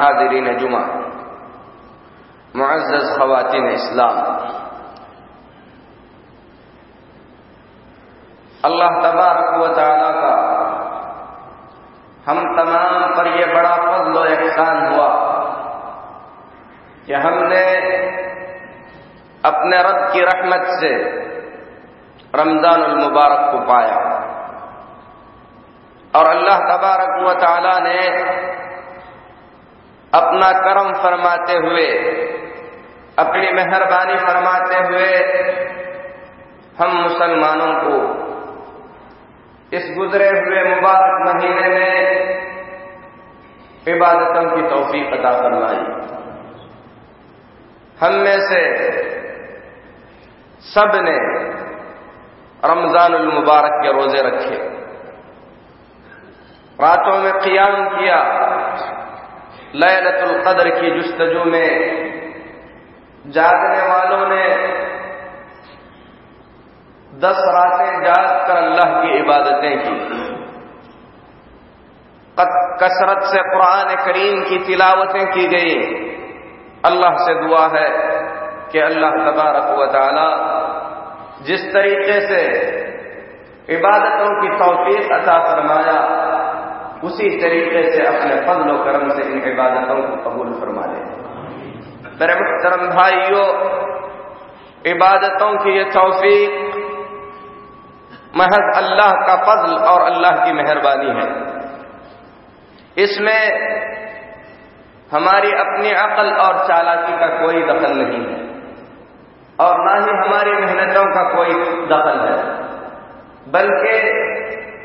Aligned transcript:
हाजरीन 0.00 0.48
जुमा 0.58 0.80
मुआज़ 2.56 2.90
खवतिन 3.10 3.68
इस्लाम 3.68 4.16
अल्लाह 8.68 8.96
तबारक 9.04 9.54
व 9.60 9.68
ताला 9.76 10.10
का 10.16 10.32
हम 12.26 12.40
तमाम 12.56 13.14
पर 13.16 13.28
यह 13.36 13.54
बड़ा 13.54 13.74
फजल 13.84 14.18
एहसान 14.26 14.82
हुआ 14.86 15.08
कि 17.06 17.14
हमने 17.24 17.64
अपने 19.44 19.78
रब 19.82 20.02
की 20.12 20.24
रहमत 20.24 20.68
से 20.80 20.92
रमज़ान 22.34 22.82
मुबारक 22.98 23.50
को 23.52 23.64
पाया 23.68 23.96
और 26.14 26.28
अल्लाह 26.28 26.58
तबारक 26.68 27.16
व 27.26 27.32
ताला 27.40 27.78
ने 27.84 27.98
अपना 30.14 30.50
कर्म 30.60 30.92
फरमाते 31.02 31.56
हुए, 31.56 31.86
अपनी 33.18 33.50
मेहरबानी 33.52 34.16
फरमाते 34.16 34.78
हुए 34.78 35.10
हम 36.78 36.96
मुसलमानों 36.96 37.72
को 37.80 37.96
इस 39.76 39.90
गुजरे 39.96 40.28
हुए 40.28 40.62
मुबारक 40.74 41.26
महीने 41.26 41.68
में 41.68 41.94
इबादतों 43.88 44.44
की 44.50 44.62
तोफी 44.68 45.02
अदा 45.10 45.32
फरमाई। 45.32 45.82
हम 48.00 48.14
में 48.14 48.40
से 48.40 48.62
सबने 50.64 51.16
रमज़ान 52.64 53.12
मुबारक 53.26 53.78
के 53.82 53.92
रोज़े 53.92 54.22
रखे। 54.22 54.58
रातों 56.80 57.16
में 57.18 57.32
क्याम 57.32 57.88
किया। 57.88 58.18
लैलतुल 59.74 60.38
कदर 60.42 60.68
की 60.70 60.90
जुस्तजू 60.90 61.44
में 61.44 61.68
जागने 63.26 63.82
वालों 63.88 64.22
ने 64.28 64.44
दस 67.20 67.42
रातें 67.48 68.02
जाग 68.02 68.46
कर 68.46 68.56
अल्लाह 68.56 68.94
की 69.02 69.18
इबादतें 69.18 69.78
की। 69.78 69.94
कसरत 72.80 73.22
से 73.24 73.40
कुरान 73.42 73.94
करीम 74.04 74.42
की 74.44 74.58
तिलावतें 74.58 75.26
की 75.26 75.46
गई। 75.46 75.74
अल्लाह 76.84 77.16
से 77.16 77.34
दुआ 77.40 77.64
है 77.68 77.88
कि 78.72 78.78
अल्लाह 78.78 79.10
तबारक 79.10 79.68
व 79.78 79.86
ताला 79.86 80.28
जिस 81.42 81.66
तरीके 81.72 82.20
से 82.26 82.40
इबादतों 83.70 84.30
की 84.40 84.48
तोफीक 84.56 85.12
अता 85.12 85.38
फरमाया 85.44 85.98
उसी 87.02 87.28
तरीके 87.40 87.82
से 87.92 88.00
अपने 88.06 88.34
फजल 88.42 88.70
कर्म 88.84 89.04
से 89.10 89.22
इन 89.24 89.42
इबादतों 89.48 90.00
को 90.00 90.16
कबूल 90.24 90.50
फरमा 90.56 90.86
ले 90.86 91.00
मेरे 92.20 92.34
मुख्तरम 92.36 92.82
भाइयों, 92.90 93.46
इबादतों 94.86 95.52
की 95.58 95.76
ये 95.76 95.84
तोफीक 95.92 96.52
महज 98.36 98.66
अल्लाह 98.76 99.14
का 99.22 99.36
फजल 99.44 99.72
और 99.86 100.02
अल्लाह 100.02 100.44
की 100.44 100.52
मेहरबानी 100.52 101.14
है। 101.16 101.28
इसमें 102.96 103.42
हमारी 105.10 105.52
अपनी 105.60 105.90
अकल 105.98 106.28
और 106.40 106.58
चालाकी 106.66 107.16
का 107.18 107.28
कोई 107.36 107.62
दखल 107.64 107.96
नहीं 107.96 108.20
है, 108.24 108.38
और 109.58 109.80
ना 109.80 109.94
ही 109.96 110.12
हमारी 110.18 110.52
मेहनतों 110.58 111.06
का 111.14 111.22
कोई 111.30 111.56
दखल 111.88 112.20
है, 112.20 112.36
बल्कि 113.50 113.94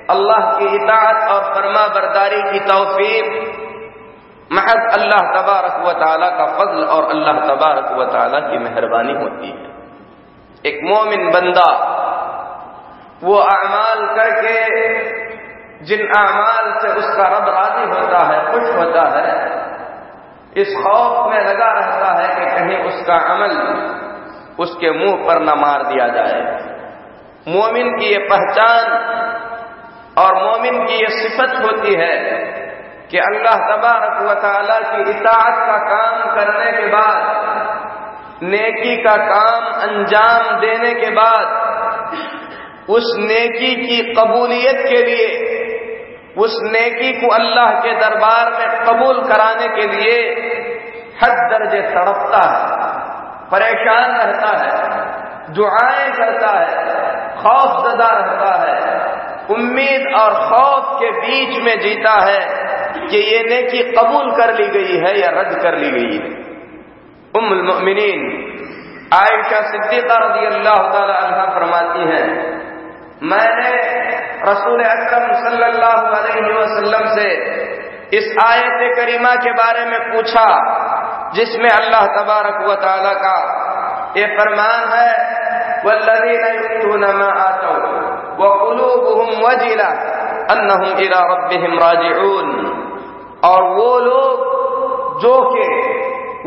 अल्लाह 0.09 0.51
की 0.57 0.65
इतात 0.75 1.29
और 1.29 1.43
फर्मा 1.53 1.87
बरदारी 1.87 2.41
की 2.41 2.59
तोफीक। 2.59 3.27
महज 4.51 4.81
अल्लाह 4.93 5.21
तबारक 5.35 5.85
व 5.85 5.91
ताली 5.91 6.27
का 6.37 6.45
फजल 6.45 6.83
और 6.85 7.09
अल्लाह 7.09 7.39
तबारक 7.39 7.91
व 7.91 8.05
की 8.49 8.57
मेहरबानी 8.57 9.13
होती 9.13 9.47
है। 9.47 9.73
एक 10.65 10.79
मोमिन 10.83 11.31
बंदा, 11.31 11.69
वो 13.23 13.35
अमाल 13.35 14.05
करके, 14.15 14.55
जिन 15.85 16.07
अमाल 16.07 16.71
से 16.81 16.87
उसका 16.87 17.27
रब 17.27 17.49
राज़ी 17.49 17.85
होता 17.89 18.19
है, 18.25 18.39
खुश 18.51 18.75
होता 18.75 19.01
है, 19.01 19.33
इस 20.57 20.75
खौफ 20.83 21.31
में 21.31 21.39
लगा 21.39 21.71
रहता 21.71 22.11
है 22.13 22.27
कि 22.35 22.45
कहीं 22.51 22.77
उसका 22.83 23.15
अमल 23.33 23.55
उसके 24.59 24.91
मुँह 24.91 25.15
पर 25.27 25.41
न 25.41 25.59
मार 25.59 25.83
दिया 25.83 26.07
जाए। 26.07 26.41
मोमिन 27.47 27.89
की 27.97 28.05
यह 28.05 28.27
पहचान 28.31 28.85
और 30.17 30.35
मोमिन 30.43 30.85
की 30.85 30.93
यह 30.93 31.07
सिफत 31.07 31.55
होती 31.63 31.93
है 31.93 32.17
कि 33.11 33.17
अल्लाह 33.17 33.55
तबारक 33.55 34.21
वाली 34.21 35.03
की 35.03 35.11
इतात 35.11 35.57
का 35.57 35.77
काम 35.77 36.35
करने 36.35 36.71
के 36.71 36.87
बाद, 36.87 37.43
नेकी 38.43 38.95
का 39.03 39.15
काम 39.17 39.65
अंजाम 39.89 40.59
देने 40.59 40.93
के 40.93 41.09
बाद, 41.09 41.47
उस 42.89 43.03
नेकी 43.17 43.75
की 43.75 44.13
कबूलियत 44.13 44.77
के 44.89 45.03
लिए, 45.05 45.27
उस 46.37 46.55
नेकी 46.63 47.11
को 47.11 47.33
अल्लाह 47.33 47.71
के 47.71 47.93
दरबार 47.93 48.51
में 48.51 48.85
कबूल 48.85 49.21
कराने 49.27 49.67
के 49.67 49.87
लिए 49.87 50.17
हद 51.23 51.37
दर्जे 51.51 51.81
तड़पता 51.81 52.41
है, 52.51 52.87
परेशान 53.51 54.17
रहता 54.17 54.57
है, 54.63 54.71
दुआएँ 55.53 56.11
करता 56.11 56.59
है 56.59 56.95
खौफ 57.35 57.91
जदा 57.91 58.07
रहता 58.07 58.61
है 58.61 58.95
उम्मीद 59.51 60.05
और 60.15 60.33
खौफ 60.45 60.85
के 60.99 61.09
बीच 61.17 61.57
में 61.63 61.75
जीता 61.79 62.13
है 62.21 62.39
कि 63.01 63.17
ये 63.17 63.39
नेकी 63.43 63.83
कबूल 63.91 64.31
कर 64.31 64.53
ली 64.53 64.67
गई 64.69 64.97
है 64.97 65.11
या 65.19 65.29
रद्द 65.31 65.55
कर 65.63 65.77
ली 65.77 65.89
गई 65.91 66.17
है। 66.17 66.29
उम्मुल 67.33 67.61
मोमिनीन। 67.63 68.21
आयशा 69.13 69.59
सिद्दीका 69.67 70.15
रज़ी 70.17 70.45
अल्लाह 70.47 70.77
तहा 70.89 71.45
फरमाती 71.55 72.07
है, 72.07 72.23
मैंने 73.23 73.73
रसूल 74.43 74.81
अक्रम 74.85 75.27
सल्लाम 76.69 77.05
से 77.15 77.29
इस 78.13 78.25
आयत 78.43 78.95
करीमा 78.97 79.33
के 79.35 79.51
बारे 79.53 79.85
में 79.85 79.99
पूछा, 80.09 80.47
जिसमें 81.33 81.69
अल्लाह 81.69 82.05
तबारक 82.15 82.57
व 82.67 82.75
ताला 82.81 83.13
का 83.21 83.37
ये 84.17 84.25
फरमान 84.35 84.81
है, 84.91 85.09
वल्लजीना 85.85 86.49
यूतूना 86.51 87.11
मा 87.13 87.29
आता 87.41 87.71
व 88.39 88.49
कुलूबुहुम 88.59 89.43
वजिला 89.45 89.89
अन्नहुम 90.51 90.97
इला 90.99 91.19
रब्बिहिम 91.31 91.77
राजिऊन 91.79 92.49
और 93.45 93.63
वो 93.63 93.99
लोग 93.99 94.53
जो 95.21 95.33
के 95.49 95.67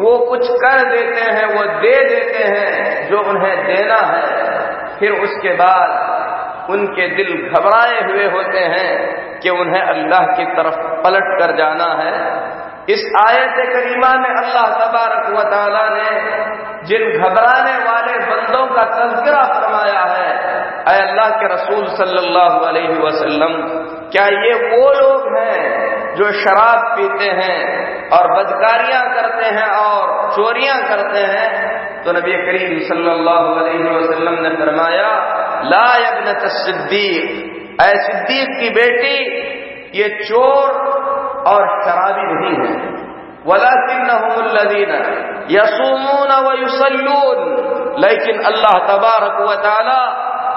वो 0.03 0.19
कुछ 0.19 0.49
कर 0.49 0.81
देते 0.91 1.21
हैं, 1.21 1.47
वो 1.47 1.63
दे 1.81 1.95
देते 2.09 2.43
हैं 2.45 3.09
जो 3.11 3.21
उन्हें 3.21 3.67
देना 3.67 3.97
है। 4.07 4.97
फिर 4.99 5.13
उसके 5.13 5.55
बाद 5.55 6.71
उनके 6.71 7.09
दिल 7.17 7.31
घबराए 7.49 8.01
हुए 8.03 8.27
होते 8.27 8.59
हैं 8.59 9.41
कि 9.41 9.51
उन्हें 9.51 9.83
अल्लाह 9.83 10.21
की 10.21 10.45
तरफ़ 10.45 10.79
पलट 11.05 11.29
कर 11.41 11.57
जाना 11.57 11.89
है। 12.03 12.13
इस 12.89 13.03
आयत 13.23 13.57
करीमा 13.73 14.13
में 14.19 14.31
अल्लाह 14.31 14.67
तबारक 14.79 15.27
व 15.31 15.43
ताला 15.51 15.83
ने 15.89 16.11
जिन 16.85 17.19
घबराने 17.19 17.77
वाले 17.85 18.19
बंदों 18.27 18.67
का 18.67 18.85
तस्करा 18.93 19.45
फरमाया 19.55 20.05
है 20.15 20.31
अय 20.89 20.99
अल्लाह 20.99 21.31
के 21.31 21.49
रसूल 21.55 21.87
सल्लल्लाहु 21.97 22.61
अलैहि 22.67 22.95
वसल्लम, 22.99 23.55
क्या 24.13 24.27
ये 24.27 24.53
वो 24.69 24.85
लोग 24.93 25.25
हैं 25.37 26.15
जो 26.17 26.31
शराब 26.33 26.85
पीते 26.97 27.29
हैं 27.39 27.59
और 28.11 28.29
बदकारियाँ 28.33 29.03
करते 29.15 29.51
हैं 29.57 29.67
और 29.71 30.31
चोरियाँ 30.37 30.79
करते 30.83 31.25
हैं? 31.33 31.49
तो 32.05 32.13
नबी 32.13 32.37
करीम 32.47 32.73
सल्लल्लाहु 32.89 33.51
अलैहि 33.55 33.97
वसल्लम 33.97 34.39
ने 34.43 34.51
फरमाया, 34.57 35.11
ला 35.65 35.87
यबनत 35.97 36.47
सिद्दीक। 36.57 37.27
ऐ 37.83 37.91
सिद्दीक 38.07 38.49
की 38.61 38.71
बेटी, 38.71 39.19
ये 39.99 40.09
चोर 40.25 40.71
और 41.51 41.67
शराबी 41.83 42.25
नहीं 42.31 42.55
है। 42.63 42.73
वलाकिन 43.47 44.09
यसूमून 45.51 46.33
व 46.47 46.57
युसल्लून 46.61 47.39
लेकिन 47.99 48.43
अल्लाह 48.45 48.75
तबारक 48.89 49.39
व 49.41 49.55
ताला 49.63 50.01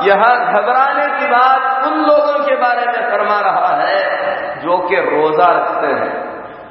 यहाँ 0.02 0.34
घबराने 0.54 1.08
की 1.10 1.28
बात 1.28 1.88
उन 1.88 1.98
लोगों 2.02 2.38
के 2.46 2.56
बारे 2.56 2.86
में 2.88 3.02
फरमा 3.10 3.40
रहा 3.40 3.72
है 3.78 4.60
जो 4.60 4.78
कि 4.88 4.96
रोजा 5.06 5.50
रखते 5.52 5.88
हैं, 5.94 6.12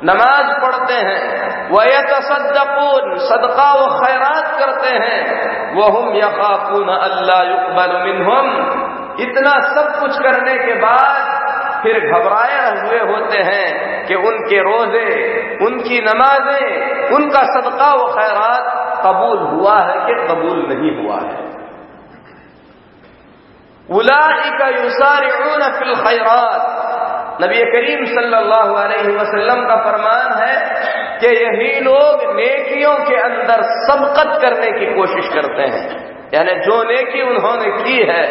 नमाज़ 0.04 0.50
पढ़ते 0.62 0.94
हैं 1.06 1.68
वह 1.70 2.00
तसदपून 2.02 3.16
सदका 3.24 3.70
व 3.72 3.88
खैरात 3.96 4.46
करते 4.60 4.94
हैं। 4.96 5.18
वह 5.74 5.90
हम 5.96 6.14
यकापून 6.16 6.88
अल्लाह 6.88 7.98
मिनहुम। 8.04 8.48
इतना 9.20 9.52
सब 9.68 9.92
कुछ 10.00 10.18
करने 10.18 10.54
के 10.58 10.74
बाद 10.76 11.28
फिर 11.82 11.98
घबराए 12.08 12.56
हुए 12.78 12.98
होते 13.10 13.38
हैं 13.40 14.06
कि 14.06 14.14
उनके 14.22 14.58
रोज़े, 14.60 15.06
उनकी 15.66 16.00
नमाजें, 16.00 16.66
उनका 17.16 17.42
सदका 17.50 17.92
व 17.94 18.08
खैरात 18.12 18.74
कबूल 19.06 19.38
हुआ 19.50 19.78
है 19.80 20.00
कि 20.06 20.14
कबूल 20.26 20.66
नहीं 20.68 20.92
हुआ 20.96 21.20
है। 21.20 21.50
उलाइका 23.90 24.66
युसारिऊन 24.69 25.62
फिल 25.78 25.94
खैरात। 25.94 27.42
नबी 27.42 27.60
करीम 27.72 28.04
सल्लल्लाहु 28.04 28.75
अलैहि 28.75 29.14
वसल्लम 29.16 29.62
का 29.64 29.76
फरमान 29.76 30.34
है 30.42 30.54
कि 31.19 31.26
यही 31.26 31.81
लोग 31.81 32.22
नेकियों 32.37 32.94
के 32.94 33.16
अंदर 33.20 33.62
सबकत 33.87 34.31
करने 34.42 34.70
की 34.78 34.87
कोशिश 34.94 35.28
करते 35.28 35.62
हैं। 35.62 35.84
यानी 36.34 36.54
जो 36.60 36.82
नेकी 36.82 37.22
उन्होंने 37.22 37.70
की 37.82 37.98
है, 38.10 38.25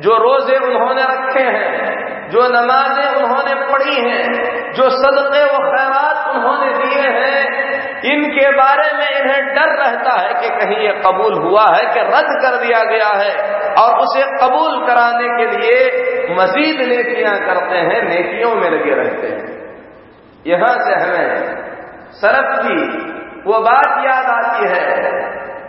जो 0.00 0.16
रोज़े 0.16 0.56
उन्होंने 0.58 1.02
रखे 1.02 1.44
हैं, 1.58 2.28
जो 2.28 2.42
नमाजें 2.48 3.22
उन्होंने 3.22 3.54
पढ़ी 3.72 3.96
हैं, 4.10 4.24
जो 4.72 4.90
सदक़े 4.90 5.44
व 5.44 5.58
खैरात 5.70 6.36
उन्होंने 6.36 6.72
दिए 6.78 7.08
हैं 7.08 7.73
इनके 8.04 8.48
बारे 8.56 8.86
में 8.92 9.08
इन्हें 9.10 9.54
डर 9.54 9.70
रहता 9.74 10.14
है 10.20 10.32
कि 10.40 10.48
कहीं 10.48 10.76
ये 10.86 10.92
कबूल 11.06 11.34
हुआ 11.34 11.62
है 11.76 11.84
कि 11.94 12.00
रद्द 12.00 12.32
कर 12.42 12.56
दिया 12.56 12.82
गया 12.84 13.08
है 13.14 13.30
और 13.74 14.00
उसे 14.00 14.22
कबूल 14.42 14.86
कराने 14.86 15.28
के 15.28 15.46
लिए 15.52 15.78
मजीद 16.30 16.80
नेकियाँ 16.88 17.38
करते 17.38 17.76
हैं, 17.76 18.02
नेकियों 18.02 18.54
में 18.54 18.70
लगे 18.70 18.94
रहते 18.94 19.26
हैं। 19.26 19.42
यहाँ 20.46 20.74
से 20.78 20.94
हमें 20.94 21.62
सरफ 22.12 22.58
की 22.58 22.80
वो 23.42 23.60
बात 23.60 24.04
याद 24.06 24.26
आती 24.26 24.68
है। 24.68 24.84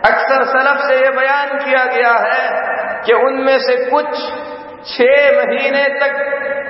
अक्सर 0.06 0.44
सरफ 0.44 0.80
से 0.80 0.94
ये 0.94 1.10
बयान 1.10 1.58
किया 1.58 1.84
गया 1.84 2.12
है 2.26 2.42
कि 3.02 3.12
उनमें 3.12 3.58
से 3.58 3.76
कुछ 3.90 4.20
छह 4.86 5.14
महीने 5.36 5.84
तक 6.00 6.18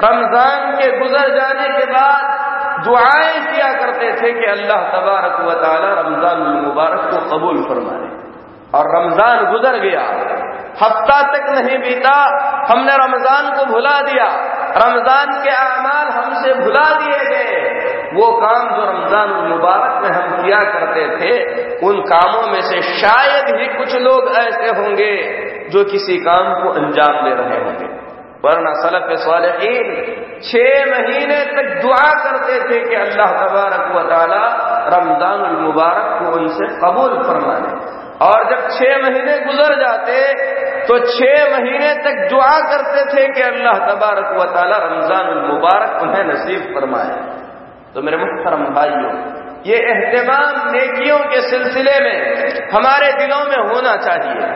रमज़ान 0.05 0.73
के 0.73 0.87
गुजर 0.99 1.35
जाने 1.37 1.69
के 1.69 1.87
बाद 1.87 2.85
दुआएँ 2.85 3.41
किया 3.47 3.73
करते 3.75 4.13
थे 4.13 4.33
कि 4.33 4.47
अल्लाह 4.51 4.83
तबारक 4.91 5.41
व 5.41 5.53
ताली 5.63 5.91
रमज़ान 6.01 6.43
मुबारक 6.65 7.11
को 7.11 7.21
कबूल 7.31 7.63
फरमाए। 7.63 8.09
और 8.75 8.89
रमज़ान 8.97 9.45
गुजर 9.53 9.79
गया। 9.79 10.05
हफ़्ता 10.81 11.17
तक 11.33 11.47
नहीं 11.51 11.79
बीता, 11.79 12.15
हमने 12.71 12.97
रमज़ान 12.97 13.51
को 13.57 13.65
भुला 13.65 14.01
दिया। 14.01 14.27
रमज़ान 14.77 15.33
के 15.45 15.51
अमाल 15.51 16.09
हमसे 16.09 16.55
भुला 16.55 16.85
दिए 16.95 17.21
गए। 17.25 17.61
वो 18.13 18.27
काम 18.41 18.69
जो 18.77 18.83
रमज़ान 18.91 19.31
मुबारक 19.49 20.03
में 20.03 20.11
हम 20.11 20.43
किया 20.43 20.61
करते 20.73 21.07
थे, 21.17 21.33
उन 21.87 22.01
कामों 22.03 22.47
में 22.53 22.61
से 22.63 22.83
शायद 22.93 23.55
ही 23.57 23.67
कुछ 23.77 23.95
लोग 24.01 24.33
ऐसे 24.39 24.81
होंगे 24.81 25.13
जो 25.71 25.85
किसी 25.85 26.17
काम 26.25 26.53
को 26.55 26.75
अंजाम 26.81 27.23
दे 27.25 27.35
रहे 27.35 27.63
होंगे। 27.65 27.96
वरना 28.45 28.73
सलफ 28.81 29.09
सालहीन 29.21 29.87
छह 30.47 30.73
महीने 30.89 31.39
तक 31.53 31.69
दुआ 31.83 32.09
करते 32.25 32.59
थे 32.65 32.81
कि 32.83 32.97
अल्लाह 32.97 33.31
तबारक 33.39 33.87
व 33.95 34.03
ताली 34.11 34.43
रमज़ान 34.95 35.41
मुबारक 35.61 36.11
को 36.19 36.33
उनसे 36.39 36.67
कबूल 36.83 37.15
फरमा 37.23 37.55
ले 37.63 37.71
और 38.27 38.45
जब 38.51 38.69
छह 38.75 38.93
महीने 39.05 39.39
गुजर 39.47 39.75
जाते 39.81 40.19
तो 40.89 40.99
छह 41.07 41.49
महीने 41.55 41.95
तक 42.05 42.21
दुआ 42.31 42.53
करते 42.69 43.07
थे 43.09 43.27
कि 43.33 43.43
अल्लाह 43.47 43.81
तबारक 43.87 44.29
व 44.37 44.45
ताली 44.55 44.79
रमज़ान 44.85 45.33
मुबारक 45.47 46.03
उन्हें 46.03 46.25
नसीब 46.27 46.71
फरमाए। 46.75 47.17
तो 47.95 48.03
मेरे 48.03 48.17
मुख्तरम 48.19 48.63
भाइयों, 48.75 49.13
ये 49.67 49.77
एहतमाम 49.91 50.57
नेकियों 50.73 51.19
के 51.31 51.41
सिलसिले 51.45 51.95
में 52.01 52.19
हमारे 52.73 53.13
दिलों 53.21 53.39
में 53.47 53.61
होना 53.69 53.95
चाहिए। 54.03 54.49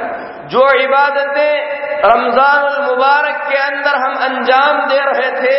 जो 0.52 0.62
इबादतें 0.80 1.54
रमज़ान 2.02 2.64
मुबारक 2.84 3.42
के 3.48 3.56
अंदर 3.62 3.96
हम 4.02 4.14
अंजाम 4.26 4.78
दे 4.88 5.00
रहे 5.00 5.30
थे, 5.34 5.58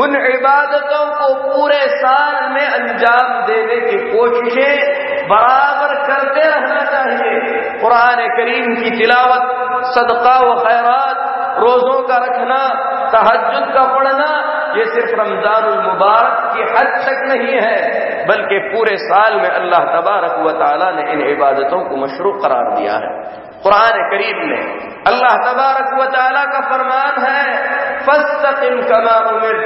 उन 0.00 0.16
इबादतों 0.26 1.04
को 1.16 1.28
पूरे 1.42 1.80
साल 1.96 2.36
में 2.50 2.66
अंजाम 2.66 3.32
देने 3.46 3.78
की 3.80 3.98
कोशिशें 4.10 5.28
बराबर 5.28 5.94
करते 6.06 6.42
रहना 6.44 6.82
चाहिए। 6.86 7.40
कुरान 7.80 8.22
करीम 8.36 8.74
की 8.74 8.90
तिलावत, 8.90 9.48
सदका 9.94 10.36
व 10.40 10.54
खैरात, 10.60 11.24
रोजों 11.58 12.00
का 12.08 12.16
रखना 12.24 12.60
तहजद 13.12 13.72
का 13.74 13.84
पढ़ना, 13.94 14.30
ये 14.76 14.84
सिर्फ़ 14.86 15.14
रमज़ान 15.20 15.68
मुबारक 15.82 16.40
की 16.54 16.62
हद 16.70 16.94
तक 17.02 17.26
नहीं 17.28 17.60
है, 17.60 17.76
बल्कि 18.28 18.58
पूरे 18.70 18.96
साल 19.02 19.36
में 19.36 19.50
अल्लाह 19.50 19.84
तबारक 19.92 20.40
व 20.46 20.56
ताला 20.60 20.90
ने 20.90 21.10
इन 21.12 21.26
इबादतों 21.28 21.80
को 21.84 21.96
मशरू 21.96 22.32
करार 22.40 22.74
दिया 22.74 22.96
है। 23.04 23.44
कुरान 23.62 24.10
करीम 24.10 24.36
में। 24.48 24.62
अल्लाह 25.06 25.36
तबारक 25.36 26.00
व 26.00 26.04
ताला 26.04 26.44
का 26.44 26.60
फरमान 26.60 27.24
है, 27.24 27.42
फस्तकिम 28.00 28.82
कमा 28.82 29.16
उमिर। 29.30 29.56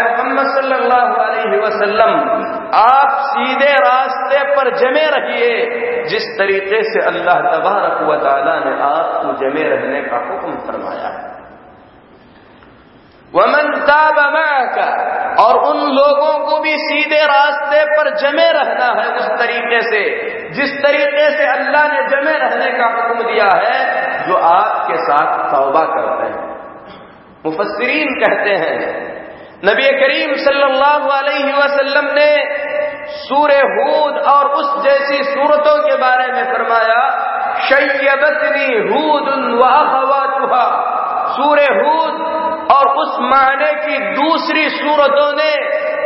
मोहम्मद 0.00 0.46
सल्लल्लाहु 0.46 1.14
अलैहि 1.14 1.58
वसल्लम, 1.58 2.12
आप 2.74 3.10
सीधे 3.10 3.72
रास्ते 3.72 4.42
पर 4.56 4.70
जमे 4.76 5.06
रहिए। 5.06 5.52
जिस 6.04 6.26
तरीके 6.38 6.82
से 6.82 7.00
अल्लाह 7.06 7.34
तबारक 7.34 8.02
व 8.02 8.16
ताला 8.16 8.58
ने 8.58 8.72
आपको 8.82 9.32
जमे 9.32 9.68
रहने 9.68 10.02
का 10.02 10.16
हुक्म 10.16 10.52
फरमाया 10.52 11.08
है। 11.08 11.23
वमन 13.36 13.70
का 13.86 14.02
और 15.44 15.56
उन 15.68 15.78
लोगों 15.92 16.32
को 16.40 16.58
भी 16.58 16.72
सीधे 16.78 17.22
रास्ते 17.24 17.78
पर 17.86 18.10
जमे 18.16 18.44
रहना 18.52 18.90
है 18.98 19.06
उस 19.14 19.26
तरीके 19.38 19.80
से, 19.82 20.02
जिस 20.50 20.74
तरीके 20.82 21.24
से 21.30 21.46
अल्लाह 21.52 21.88
ने 21.88 22.02
जमे 22.08 22.34
रहने 22.38 22.68
का 22.78 22.90
हुक्म 22.90 23.24
दिया 23.24 23.48
है, 23.54 23.80
जो 24.28 24.36
आपके 24.50 24.98
साथ 25.00 25.32
तौबा 25.52 25.82
करते 25.86 26.28
हैं। 26.28 26.44
मुफसरीन 27.46 28.14
कहते 28.20 28.54
हैं, 28.60 28.76
नबी 29.64 29.90
करीम 29.98 30.34
सल्लल्लाहु 30.44 31.10
अलैहि 31.10 31.52
वसल्लम 31.52 32.12
ने 32.14 32.30
सूर्य 33.18 33.58
हूद 33.72 34.18
और 34.28 34.48
उस 34.60 34.70
जैसी 34.84 35.22
सूरतों 35.24 35.76
के 35.88 35.96
बारे 35.96 36.32
में 36.32 36.44
फरमाया, 36.44 37.02
शैयबतनी 37.68 38.68
हूद 38.88 39.26
सूर्य 41.36 41.68
हूद 41.74 42.42
और 42.70 42.88
उस 42.96 43.16
माने 43.20 43.72
की 43.76 43.98
दूसरी 44.14 44.68
सूरतों 44.68 45.32
ने 45.36 45.50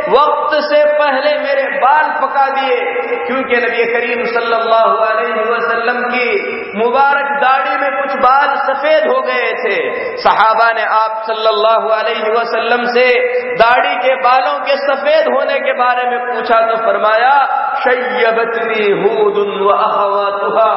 वक्त 0.09 0.53
से 0.63 0.79
पहले 0.93 1.31
मेरे 1.39 1.63
बाल 1.79 2.07
पका 2.21 2.45
दिए, 2.51 2.77
क्योंकि 3.25 3.57
नबी 3.57 3.85
करीम 3.87 4.23
सल्लल्लाहु 4.29 4.95
अलैहि 5.05 5.43
वसल्लम 5.49 5.99
की 6.07 6.29
मुबारक 6.77 7.29
दाढ़ी 7.41 7.75
में 7.77 7.91
कुछ 7.97 8.15
बाल 8.21 8.55
सफ़ेद 8.67 9.07
हो 9.07 9.19
गए 9.23 9.49
थे। 9.59 9.75
सहाबा 10.21 10.69
ने 10.73 10.85
आप 10.95 11.23
सल्लल्लाहु 11.27 11.89
अलैहि 11.97 12.31
वसल्लम 12.31 12.85
से 12.93 13.07
दाढ़ी 13.55 13.95
के 13.99 14.15
बालों 14.21 14.57
के 14.61 14.77
सफ़ेद 14.83 15.31
होने 15.35 15.59
के 15.59 15.73
बारे 15.79 16.09
में 16.09 16.19
पूछा 16.25 16.61
तो 16.67 16.77
फरमाया 16.85 17.35
शैयबतनी 17.83 18.89
हूदुन 19.01 19.53
व 19.59 19.77
अखवातुहा 19.79 20.71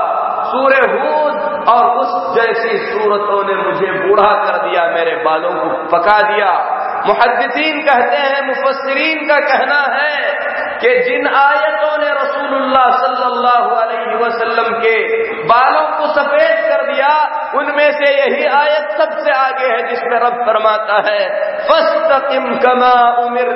सूर्य 0.52 0.86
हूद 0.92 1.34
और 1.68 1.84
उस 1.98 2.14
जैसी 2.36 2.78
सूरतों 2.84 3.42
ने 3.48 3.54
मुझे 3.56 3.90
बूढ़ा 3.98 4.30
कर 4.38 4.56
दिया, 4.62 4.86
मेरे 4.94 5.14
बालों 5.24 5.52
को 5.52 5.68
पका 5.92 6.16
दिया। 6.24 6.52
मुहदसिन 7.06 7.80
कहते 7.82 8.18
हैं 8.22 8.40
मुफसरीन 8.46 9.11
का 9.28 9.38
कहना 9.46 9.80
है 9.94 10.16
कि 10.78 10.90
जिन 11.04 11.24
आयतों 11.36 11.94
ने 11.98 12.10
रसूलुल्लाह 12.12 12.88
सल्लल्लाहु 13.02 13.68
अलैहि 13.82 14.14
वसल्लम 14.22 14.68
के 14.80 14.96
बालों 15.44 15.86
को 15.98 16.04
सफ़ेद 16.14 16.56
कर 16.68 16.80
दिया, 16.86 17.12
उनमें 17.54 17.90
से 17.92 18.08
यही 18.14 18.42
आयत 18.58 18.86
सबसे 18.98 19.30
आगे 19.32 19.66
है 19.66 19.80
जिसमें 19.88 20.18
रब 20.18 20.36
फरमाता 20.46 20.98
है, 21.08 21.20
फस्तकिम 21.70 22.44
कमा 22.58 22.94
उमिर 23.24 23.48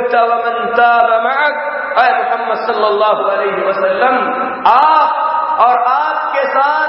मोहम्मद 2.16 2.60
सल्लल्लाहु 2.66 3.22
अलैहि 3.30 3.62
वसल्लम, 3.68 4.16
आप 4.70 5.10
और 5.66 5.76
आपके 5.88 6.42
साथ 6.48 6.85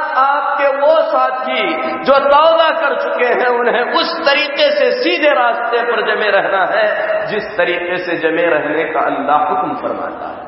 आपके 0.68 0.80
वो 0.80 1.02
साथी 1.02 1.74
जो 2.04 2.20
तौबा 2.20 2.70
कर 2.70 2.96
चुके 3.04 3.26
हैं 3.26 3.48
उन्हें 3.48 3.82
उस 3.82 4.26
तरीके 4.26 4.72
से 4.72 4.92
सीधे 4.92 5.30
रास्ते 5.30 5.82
पर 5.82 6.02
जमे 6.08 6.30
रहना 6.30 6.66
है, 6.66 7.26
जिस 7.26 7.58
तरीके 7.58 7.98
से 7.98 8.16
जमे 8.18 8.44
रहने 8.44 8.84
का 8.84 9.00
अल्लाह 9.00 9.38
हुक्म 9.38 9.76
फरमाता 9.76 10.28
है। 10.28 10.46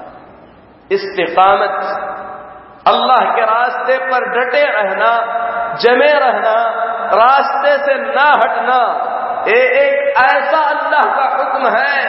इस्तिकामत, 0.91 1.75
अल्लाह 2.87 3.35
के 3.35 3.41
रास्ते 3.41 3.97
पर 3.97 4.29
डटे 4.29 4.63
रहना, 4.63 5.11
जमे 5.75 6.11
रहना, 6.13 6.55
रास्ते 7.13 7.77
से 7.85 7.95
ना 7.95 8.29
हटना, 8.29 9.05
ये 9.47 9.61
एक 9.81 10.17
ऐसा 10.17 10.61
अल्लाह 10.63 11.03
का 11.03 11.27
हुक्म 11.37 11.69
है 11.77 12.01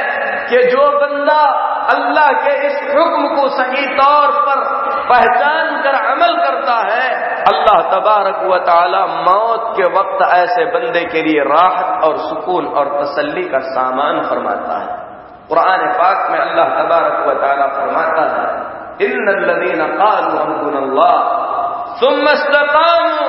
कि 0.49 0.62
जो 0.71 0.87
बंदा 1.00 1.43
अल्लाह 1.92 2.30
के 2.44 2.54
इस 2.66 2.78
हुक्म 2.88 3.28
को 3.37 3.49
सही 3.54 3.87
तौर 3.97 4.32
पर 4.47 4.62
पहचान 5.11 5.70
कर 5.82 5.94
अमल 6.00 6.35
करता 6.40 6.75
है, 6.87 7.06
अल्लाह 7.50 7.80
तबारक 7.92 8.42
व 8.50 8.59
ताला 8.66 9.04
मौत 9.26 9.73
के 9.76 9.87
वक्त 9.94 10.25
ऐसे 10.28 10.64
बंदे 10.75 11.04
के 11.12 11.23
लिए 11.23 11.44
राहत 11.49 12.04
और 12.04 12.18
सुकून 12.25 12.66
और 12.80 12.90
तसल्ली 12.97 13.44
का 13.49 13.61
सामान 13.68 14.20
फरमाता 14.30 14.78
है। 14.78 14.99
कुरान 15.49 15.87
पाक 15.99 16.30
में 16.30 16.38
अल्लाह 16.40 16.68
तबारक 16.75 17.23
व 17.28 17.32
ताला 17.40 17.66
फरमाता 17.76 18.26
है 18.35 18.49
इन 19.06 19.30
लदीन 19.47 19.87
कालू 19.99 20.38
अल्लाह 20.80 21.14
तुम 22.00 22.20
मस्तकामू 22.25 23.28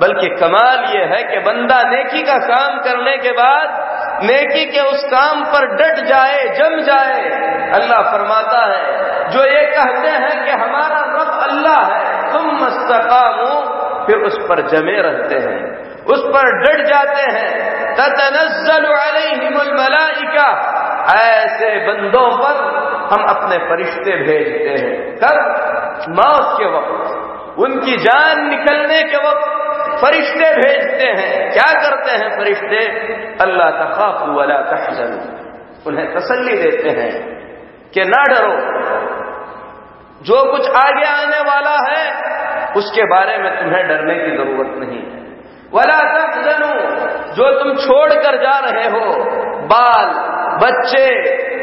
बल्कि 0.00 0.28
कमाल 0.28 0.78
यह 0.78 1.16
है 1.16 1.22
कि 1.22 1.38
बंदा 1.38 1.82
नेकी 1.82 2.22
का 2.22 2.38
काम 2.38 2.78
करने 2.78 3.16
के 3.16 3.30
बाद, 3.30 3.96
नेकी 4.22 4.64
के 4.64 4.80
उस 4.80 5.04
काम 5.04 5.44
पर 5.44 5.66
डट 5.66 6.04
जाए, 6.04 6.48
जम 6.48 6.80
जाए, 6.80 7.20
अल्लाह 7.70 8.12
फरमाता 8.12 8.66
है। 8.66 9.06
जो 9.28 9.40
ये 9.40 9.66
कहते 9.66 10.08
हैं 10.08 10.44
कि 10.44 10.50
हमारा 10.50 11.00
रब 11.00 11.50
अल्लाह 11.50 11.84
है, 11.84 12.32
तुम 12.32 12.46
मस्तकामो, 12.52 13.76
फिर 14.06 14.16
उस 14.16 14.38
पर 14.48 14.66
जमे 14.66 15.02
रहते 15.02 15.34
हैं। 15.34 15.86
उस 16.04 16.22
पर 16.26 16.62
डट 16.62 16.86
जाते 16.86 17.38
हैं। 17.38 17.76
ततनजल 17.94 18.92
मलाइका, 19.72 20.72
ऐसे 21.14 21.86
बंदों 21.86 22.30
पर 22.30 22.76
हम 23.12 23.36
अपने 23.36 23.58
फरिश्ते 23.58 24.16
भेजते 24.16 24.86
हैं। 24.86 25.16
कब? 25.16 25.56
मौत 26.08 26.58
के 26.58 26.64
वक्त। 26.64 27.26
उनकी 27.58 27.96
जान 27.96 28.48
निकलने 28.48 29.02
के 29.02 29.16
वक्त। 29.16 29.65
फरिश्ते 30.00 30.56
भेजते 30.56 31.06
हैं। 31.06 31.52
क्या 31.52 31.88
करते 31.88 32.10
हैं 32.10 32.38
फरिश्ते? 32.38 32.86
अल्लाह 33.44 33.70
तखाफू 33.70 34.32
वाला 34.32 34.56
तहजन। 34.58 35.42
उन्हें 35.86 36.14
तसल्ली 36.14 36.56
देते 36.56 36.88
हैं 36.88 37.26
कि 37.94 38.00
ना 38.00 38.22
डरो। 38.22 38.76
जो 40.22 40.50
कुछ 40.50 40.70
आगे 40.70 41.04
आने 41.04 41.40
वाला 41.40 41.92
है, 41.92 42.12
उसके 42.72 43.02
बारे 43.02 43.38
में 43.38 43.58
तुम्हें 43.58 43.88
डरने 43.88 44.14
की 44.14 44.30
ज़रूरत 44.36 44.70
नहीं। 44.76 45.02
है 45.02 45.26
वला 45.74 46.18
तहजनु, 46.18 46.96
जो 47.34 47.64
तुम 47.64 47.74
छोड़ 47.74 48.12
कर 48.12 48.36
जा 48.36 48.58
रहे 48.58 48.88
हो, 48.88 49.24
बाल, 49.66 50.36
बच्चे, 50.66 51.06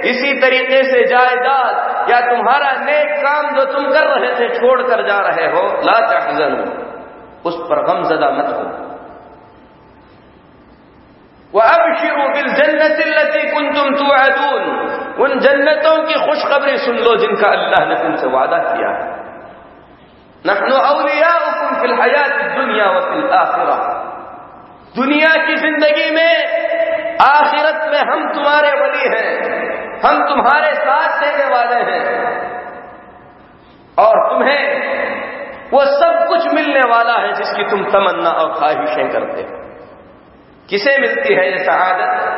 इसी 0.10 0.42
तरीके 0.42 0.84
से 0.84 1.06
जायदाद, 1.06 2.06
या 2.10 2.22
तुम्हारा 2.22 2.72
नेक 2.72 3.24
काम 3.26 3.56
जो 3.56 3.66
तुम 3.66 3.92
कर 3.92 4.04
रहे 4.08 4.40
थे 4.40 4.50
छोड़ 4.56 4.82
कर 4.82 5.08
जा 5.08 5.18
रहे 5.20 5.48
हो, 5.48 5.68
ला 5.68 6.08
तहजनु। 6.08 6.93
उस 7.46 7.58
पर 7.70 7.82
गम 7.84 7.94
गमजदा 7.94 8.30
मत 8.30 8.48
हो 8.48 8.94
वह 11.56 11.64
अब 11.64 11.98
शिरू 11.98 12.30
बिल 12.30 12.54
जन्नत 12.54 13.54
कुन 13.54 13.74
तुम 13.74 13.96
तुआदून। 13.96 14.64
उन 15.24 15.40
जन्नतों 15.40 16.04
की 16.04 16.14
खुशखबरी 16.14 16.78
सुन 16.78 16.96
लो 16.96 17.16
जिनका 17.16 17.50
अल्लाह 17.50 17.86
ने 17.88 17.96
तुमसे 17.96 18.28
वादा 18.28 18.58
किया 18.58 18.90
है। 18.90 19.12
नखनो 20.48 20.76
अवलिया 20.76 21.34
फिल 21.82 21.94
हयात 21.94 22.58
दुनिया 22.58 22.86
व 22.86 23.00
फिल 23.00 23.30
आखिरा। 23.30 23.76
दुनिया 24.96 25.30
की 25.30 25.56
ज़िंदगी 25.56 26.12
में, 26.12 26.46
आखिरत 27.22 27.90
में 27.92 28.00
हम 28.00 28.34
तुम्हारे 28.34 28.70
वली 28.70 29.18
हैं। 29.18 29.54
हम 30.06 30.30
तुम्हारे 30.30 30.74
साथ 30.74 31.22
देने 31.22 31.56
वाले 31.56 31.92
हैं। 31.92 32.24
और 34.00 34.30
तुम्हें 34.30 34.84
वो 35.74 35.86
सब 35.86 36.26
कुछ 36.28 36.54
मिलने 36.54 36.82
वाला 36.90 37.14
है 37.14 37.34
जिसकी 37.34 37.64
तुम 37.64 37.84
तमन्ना 37.84 38.30
और 38.30 38.54
ख्वाहिशें 38.60 39.10
करते 39.10 39.42
हो। 39.42 39.60
किसे 40.70 40.98
मिलती 41.02 41.34
है 41.34 41.52
ये 41.52 41.64
शहादत? 41.66 42.30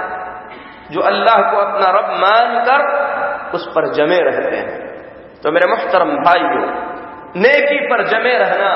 जो 0.91 1.01
अल्लाह 1.01 1.41
को 1.51 1.57
अपना 1.57 1.89
रब 1.89 2.09
मानकर 2.21 2.81
उस 3.53 3.67
पर 3.67 3.93
जमे 3.93 4.17
रहते 4.19 4.55
हैं। 4.55 4.85
तो 5.43 5.51
मेरे 5.51 5.67
मुहतरम 5.67 6.11
भाइयों, 6.15 6.67
नेकी 7.35 7.79
पर 7.87 8.03
जमे 8.07 8.37
रहना, 8.37 8.71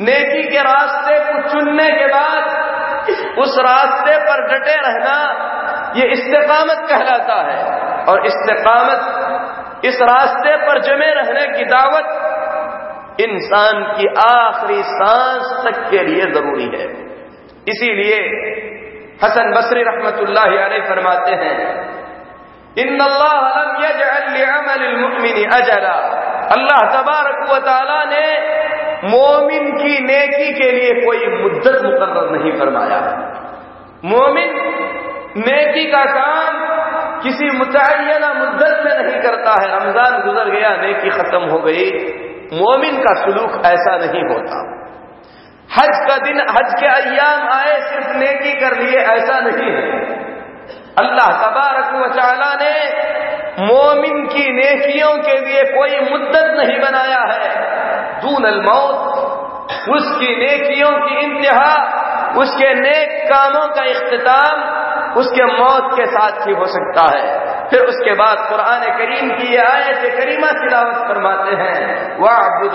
नेकी 0.00 0.42
के 0.48 0.62
रास्ते 0.62 1.18
को 1.18 1.48
चुनने 1.48 1.90
के 1.90 2.06
बाद 2.06 3.38
उस 3.38 3.58
रास्ते 3.58 4.18
पर 4.18 4.42
डटे 4.46 4.74
रहना, 4.74 5.16
ये 5.96 6.06
इस्तेकामत 6.06 6.86
कहलाता 6.90 7.34
है। 7.50 7.58
और 8.04 8.26
इस्तेकामत, 8.26 9.00
इस 9.84 10.02
रास्ते 10.02 10.56
पर 10.56 10.80
जमे 10.80 11.10
रहने 11.14 11.58
की 11.58 11.64
दावत 11.64 12.30
इंसान 13.20 13.82
की 13.96 14.06
आखिरी 14.20 14.82
सांस 14.82 15.50
तक 15.64 15.90
के 15.90 15.98
लिए 15.98 16.24
ज़रूरी 16.32 16.64
है। 16.64 16.86
इसीलिए 17.68 18.16
हसन 19.24 19.50
बसरी 19.50 19.82
अलैह 19.82 20.88
फरमाते 20.88 21.30
हैं 21.30 21.56
इन 22.78 22.98
अजला। 25.46 25.94
अल्लाह 26.52 26.80
तबारक 26.94 27.40
ने 28.08 28.24
मोमिन 29.10 29.70
की 29.78 29.98
नेकी 30.04 30.52
के 30.54 30.72
लिए 30.72 31.06
कोई 31.06 31.26
मुद्दत 31.42 31.82
मुकर्र 31.84 32.30
नहीं 32.30 32.52
फरमाया। 32.58 33.00
मोमिन 34.04 34.50
नेकी 35.36 35.84
का 35.90 36.04
काम 36.04 36.52
किसी 37.22 37.50
मुतयना 37.50 38.32
मुद्दत 38.34 38.82
में 38.84 38.94
नहीं 38.98 39.20
करता 39.22 39.52
है। 39.62 39.66
रमज़ान 39.68 40.22
गुजर 40.22 40.50
गया, 40.50 40.70
नेकी 40.76 41.10
खत्म 41.10 41.42
हो 41.44 41.58
गई। 41.58 41.90
मोमिन 42.52 42.96
का 42.96 43.24
सुलूक 43.24 43.62
ऐसा 43.66 43.96
नहीं 43.96 44.24
होता। 44.28 44.84
हज 45.76 46.08
का 46.08 46.16
दिन, 46.16 46.40
हज 46.40 46.80
के 46.80 46.86
अयाम 46.86 47.48
आए, 47.48 47.80
सिर्फ़ 47.80 48.16
नेकी 48.16 48.60
कर 48.60 48.78
लिए, 48.78 48.98
ऐसा 48.98 49.40
नहीं 49.40 49.72
है। 49.72 50.24
अल्लाह 50.98 51.48
तबारक 51.48 51.94
वाली 51.94 52.64
ने 52.64 53.04
मोमिन 53.58 54.26
की 54.26 54.52
नेकियों 54.52 55.22
के 55.22 55.38
लिए 55.38 55.62
कोई 55.62 56.10
मुद्दत 56.10 56.54
नहीं 56.58 56.80
बनाया 56.80 57.20
है। 57.20 57.74
दून 58.20 58.62
मौत, 58.66 59.14
उसकी 59.88 60.36
नेकियों 60.36 60.90
की 60.90 61.20
इंतहा, 61.20 61.94
उसके 62.36 62.74
नेक 62.74 63.28
कामों 63.32 63.68
का 63.68 63.84
इख्तिताम, 63.84 64.84
उसके 65.12 65.44
मौत 65.44 65.96
के 65.96 66.06
साथ 66.06 66.46
ही 66.46 66.52
हो 66.52 66.66
सकता 66.66 67.18
है। 67.18 67.43
फिर 67.70 67.80
उसके 67.80 68.12
बाद 68.12 68.36
कुरान 68.48 68.98
करीम 68.98 69.30
की 69.30 69.52
ये 69.52 69.58
आयत 69.58 70.20
करीमा 70.20 70.50
तिलावत 70.50 70.96
फरमाते 70.96 71.50
हैं, 71.50 72.16
वाबुद 72.16 72.74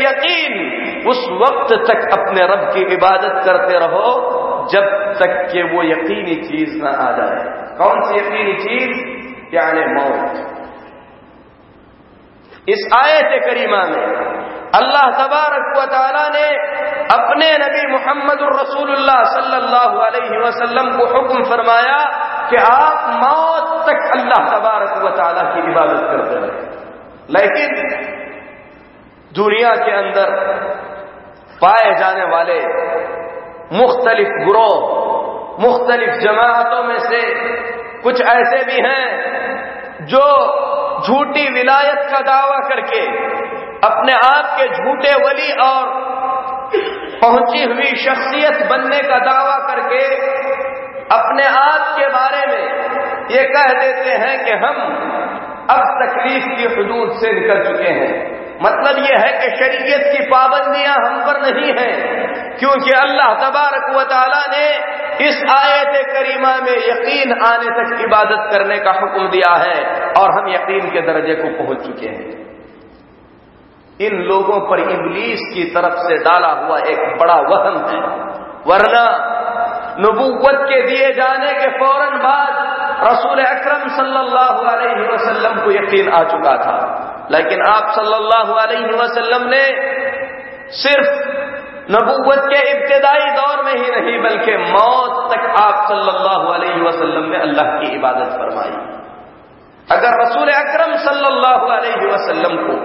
यकीन 0.00 0.72
उस 1.08 1.28
वक्त 1.32 1.74
तक 1.90 2.20
अपने 2.20 2.46
रब 2.46 2.74
की 2.74 2.80
इबादत 2.80 3.44
करते 3.44 3.78
रहो, 3.78 4.32
जब 4.72 4.84
तक 5.12 5.52
कि 5.52 5.62
वो 5.62 5.82
यकीनी 5.82 6.34
चीज़ 6.34 6.82
ना 6.82 6.90
आ 6.90 7.12
जाए। 7.12 7.62
कौन 7.78 8.00
सी 8.00 8.16
यकीनी 8.16 8.52
चीज़? 8.52 9.22
यानी 9.54 9.80
मौत। 9.80 10.48
इस 12.68 12.90
आयत 12.98 13.44
करीमा 13.44 13.82
में 13.82 14.41
अल्लाह 14.76 15.06
तबारक 15.16 15.78
व 15.78 15.84
ताला 15.86 16.28
ने 16.28 16.44
अपने 17.14 17.48
नबी 17.58 17.82
मोहम्मद 17.92 18.42
वसल्लम 20.44 20.90
को 20.98 21.06
हुक्म 21.06 21.42
फरमाया 21.44 21.98
कि 22.50 22.56
आप 22.56 23.10
मौत 23.24 23.74
तक 23.88 24.06
अल्लाह 24.16 24.46
तबारक 24.48 24.94
व 25.04 25.10
ताला 25.16 25.42
की 25.42 25.60
इबादत 25.70 26.06
करते 26.10 26.38
रहे। 26.40 26.62
लेकिन 27.30 27.70
दुनिया 29.34 29.74
के 29.76 29.92
अंदर 29.92 30.32
पाए 31.64 31.94
जाने 31.94 32.24
वाले 32.24 32.58
मुख्तलिफ़ 33.72 34.32
ग्रोह, 34.48 34.80
मुख्तलिफ़ 35.60 36.16
जमातों 36.16 36.82
में 36.84 36.98
से 36.98 37.20
कुछ 38.00 38.22
ऐसे 38.22 38.64
भी 38.64 38.80
हैं 38.88 39.04
जो 40.06 40.24
झूठी 41.00 41.44
विलायत 41.52 42.00
का 42.12 42.20
दावा 42.20 42.58
करके 42.68 43.00
अपने 43.82 44.12
आप 44.24 44.50
के 44.58 44.66
झूठे 44.68 45.12
वली 45.22 45.52
और 45.62 45.86
पहुँची 47.22 47.62
हुई 47.64 47.94
शख्सियत 48.02 48.66
बनने 48.66 48.98
का 49.08 49.18
दावा 49.24 49.56
करके 49.66 50.02
अपने 51.14 51.46
आप 51.54 51.88
के 51.96 52.06
बारे 52.08 52.44
में 52.46 52.64
ये 53.30 53.42
कह 53.48 53.72
देते 53.80 54.12
हैं 54.22 54.36
कि 54.44 54.52
हम 54.62 54.78
अब 55.70 55.82
तकलीफ़ 55.98 56.46
की 56.50 56.68
हदूद 56.74 57.12
से 57.20 57.32
निकल 57.32 57.62
चुके 57.64 57.90
हैं। 57.90 58.12
मतलब 58.62 58.98
यह 58.98 59.24
है 59.24 59.32
कि 59.38 59.48
शरीयत 59.56 60.04
की 60.12 60.24
पाबंदियाँ 60.26 60.94
हम 60.96 61.20
पर 61.26 61.40
नहीं 61.42 61.72
हैं, 61.78 61.94
क्योंकि 62.58 62.90
अल्लाह 62.98 63.34
तबारक 63.40 63.88
व 63.96 64.02
ताला 64.10 64.42
ने 64.52 64.66
इस 65.28 65.42
आयत 65.54 66.06
करीमा 66.08 66.54
में 66.60 66.76
यकीन 66.82 67.32
आने 67.44 67.74
तक 67.78 68.00
इबादत 68.02 68.48
करने 68.52 68.78
का 68.78 68.92
हुक्म 69.00 69.28
दिया 69.30 69.52
है 69.64 69.76
और 70.22 70.38
हम 70.38 70.52
यकीन 70.54 70.90
के 70.90 71.00
दर्जे 71.02 71.34
को 71.34 71.52
पहुँच 71.58 71.86
चुके 71.86 72.08
हैं। 72.08 72.41
इन 74.06 74.16
लोगों 74.22 74.60
पर 74.70 74.80
इबलीस 74.80 75.42
की 75.54 75.64
तरफ़ 75.64 75.98
से 75.98 76.18
डाला 76.18 76.52
हुआ 76.60 76.78
एक 76.78 77.02
बड़ा 77.20 77.36
वहम 77.50 77.76
है। 77.86 78.00
वरना 78.66 79.04
नबूवत 80.00 80.60
के 80.68 80.82
दिए 80.86 81.12
जाने 81.12 81.52
के 81.52 81.70
फ़ौरन 81.78 82.18
बाद 82.18 82.60
रसूल 83.04 83.42
अकरम 83.44 83.88
सल्लल्लाहु 83.96 84.64
अलैहि 84.72 85.08
वसल्लम 85.08 85.64
को 85.64 85.70
यकीन 85.70 86.12
आ 86.12 86.22
चुका 86.24 86.56
था। 86.56 86.76
लेकिन 87.30 87.62
आप 87.66 87.90
सल्लल्लाहु 87.90 88.54
अलैहि 88.54 88.94
वसल्लम 88.94 89.48
ने 89.48 89.64
सिर्फ़ 90.76 91.10
नबूवत 91.90 92.42
के 92.44 92.58
इब्तदाई 92.70 93.30
दौर 93.30 93.62
में 93.64 93.72
ही 93.72 93.90
नहीं, 93.90 94.18
बल्कि 94.22 94.56
मौत 94.56 95.32
तक 95.32 95.46
आप 95.60 95.86
सल्लल्लाहु 95.88 96.52
अलैहि 96.52 96.80
वसल्लम 96.80 97.24
ने 97.24 97.38
अल्लाह 97.38 97.66
की 97.66 97.94
इबादत 97.96 98.36
फरमाई। 98.38 98.74
अगर 99.90 100.20
रसूल 100.22 100.50
अकरम 100.50 100.92
सल्लल्लाहु 101.06 101.66
अलैहि 101.66 102.06
वसल्लम 102.06 102.56
को 102.66 102.76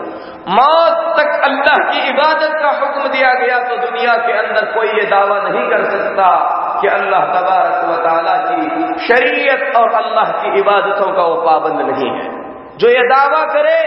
मौत 0.49 0.99
तक 1.15 1.41
अल्लाह 1.43 1.79
की 1.87 2.01
इबादत 2.09 2.53
का 2.61 2.69
हुक्म 2.79 3.09
दिया 3.09 3.31
गया 3.33 3.57
तो 3.59 3.77
दुनिया 3.77 4.13
के 4.17 4.33
अंदर 4.33 4.67
कोई 4.73 4.87
ये 4.89 5.05
दावा 5.05 5.39
नहीं 5.39 5.63
कर 5.69 5.83
सकता 5.83 6.27
कि 6.81 6.87
अल्लाह 6.87 7.25
तबारक 7.33 7.81
व 7.89 7.97
ताला 8.03 8.35
की 8.43 9.07
शरीयत 9.07 9.75
और 9.75 9.91
अल्लाह 9.93 10.31
की 10.31 10.59
इबादतों 10.59 11.09
का 11.13 11.23
वो 11.23 11.35
पाबंद 11.41 11.81
नहीं 11.81 12.11
है। 12.11 12.29
जो 12.77 12.89
ये 12.89 13.03
दावा 13.07 13.43
करे, 13.53 13.77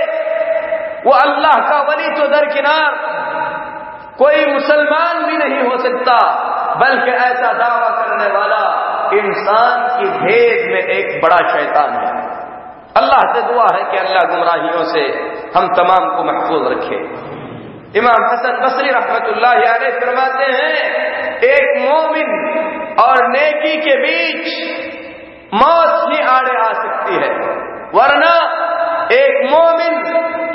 वो 1.06 1.12
अल्लाह 1.12 1.56
का 1.68 1.80
वली 1.82 2.08
तो 2.16 2.28
दरकिनार 2.28 2.98
कोई 4.18 4.46
मुसलमान 4.46 5.24
भी 5.26 5.36
नहीं 5.36 5.60
हो 5.62 5.76
सकता, 5.78 6.16
बल्कि 6.76 7.10
ऐसा 7.26 7.52
दावा 7.52 7.88
करने 8.00 8.26
वाला 8.38 8.62
इंसान 9.14 9.86
की 9.96 10.10
भेद 10.18 10.66
में 10.72 10.82
एक 10.96 11.20
बड़ा 11.22 11.36
शैतान 11.48 11.94
है। 11.94 12.19
अल्लाह 12.97 13.20
से 13.35 13.40
दुआ 13.42 13.66
है 13.75 13.82
कि 13.91 13.99
अल्लाह 13.99 14.25
गुमराहियों 14.30 14.84
से 14.84 15.02
हम 15.56 15.67
तमाम 15.75 16.06
को 16.14 16.23
महफूज 16.25 16.62
रखे। 16.73 16.97
इमाम 17.99 18.25
हसन 18.25 18.56
बसरी 18.62 18.91
रहमत 18.91 19.28
फरमाते 20.00 20.49
हैं, 20.52 20.75
एक 21.45 21.78
मोमिन 21.80 22.30
और 23.00 23.23
नेकी 23.28 23.76
के 23.80 23.95
बीच 23.99 24.49
मौत 25.54 25.95
ही 26.10 26.19
आड़े 26.28 26.56
आ 26.58 26.73
सकती 26.80 27.14
है, 27.14 27.30
वरना 27.95 28.34
एक 29.12 29.38
मोमिन 29.50 29.97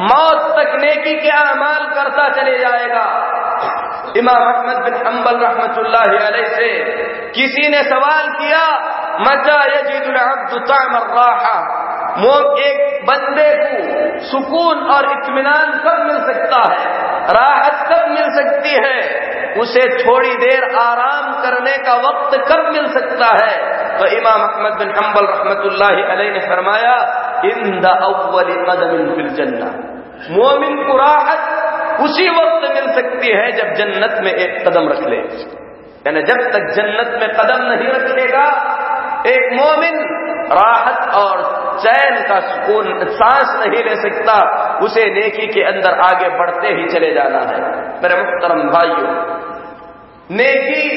मौत 0.03 0.43
तक 0.57 0.75
नेकी 0.81 1.15
के 1.21 1.29
अमाल 1.29 1.87
करता 1.95 2.27
चले 2.35 2.57
जाएगा। 2.59 3.05
इमाम 4.17 4.43
अहमद 4.43 4.83
बिन 4.83 4.95
अम्बल 5.05 5.39
रहमत 5.39 5.73
से 6.55 6.69
किसी 7.31 7.69
ने 7.69 7.81
सवाल 7.83 8.27
किया, 8.35 8.61
मज़ा 9.21 9.57
यजीदुल 9.65 10.15
अब्दु 10.17 10.59
तामर 10.69 11.09
राहा? 11.15 11.57
एक 12.59 13.05
बंदे 13.05 13.55
को 13.55 13.95
सुकून 14.19 14.77
और 14.77 15.11
इत्मीनान 15.11 15.71
कब 15.71 16.05
मिल 16.07 16.33
सकता 16.33 16.73
है, 16.73 16.97
राहत 17.33 17.87
कब 17.91 18.09
मिल 18.09 18.23
सकती 18.23 18.69
है। 18.69 19.25
उसे 19.59 20.05
थोड़ी 20.05 20.35
देर 20.35 20.63
आराम 20.75 21.41
करने 21.41 21.77
का 21.77 21.93
वक्त 21.93 22.37
कब 22.51 22.71
मिल 22.73 22.87
सकता 22.87 23.45
है? 23.45 23.75
तो 23.99 24.05
इमाम 24.05 24.41
अहमद 24.41 24.77
बिन 24.77 24.93
हम्बल 25.03 25.25
रहमत 25.25 25.57
ने 26.19 26.39
फरमाया 26.39 26.95
इन 27.45 27.81
दवल 27.81 28.65
कदम 28.69 29.15
फिल 29.15 29.27
जन्ना। 29.27 29.95
मोमिन 30.29 30.83
को 30.83 30.97
राहत 30.97 31.65
उसी 31.99 32.29
वक्त 32.29 32.69
मिल 32.73 32.93
सकती 32.93 33.27
है 33.27 33.51
जब 33.51 33.73
जन्नत 33.73 34.21
में 34.23 34.33
एक 34.33 34.67
कदम 34.67 34.89
रख 34.89 34.99
ले। 34.99 35.17
यानी 36.07 36.21
जब 36.21 36.51
तक 36.51 36.73
जन्नत 36.73 37.21
में 37.21 37.29
कदम 37.29 37.63
नहीं 37.63 37.87
रखेगा 37.87 38.45
एक 39.25 39.53
मोमिन 39.53 39.95
राहत 40.51 41.13
और 41.15 41.39
चैन 41.79 42.17
का 42.23 42.39
सुकून, 42.41 42.89
सांस 43.13 43.53
नहीं 43.59 43.83
ले 43.83 43.95
सकता, 44.01 44.35
उसे 44.79 45.05
नेकी 45.13 45.47
के 45.47 45.63
अंदर 45.63 45.99
आगे 46.01 46.29
बढ़ते 46.37 46.73
ही 46.75 46.85
चले 46.89 47.13
जाना 47.13 47.39
है। 47.47 47.59
मेरे 48.03 48.19
मुख्तरम 48.19 48.61
भाइयों, 48.69 49.13
नेकी 50.31 50.87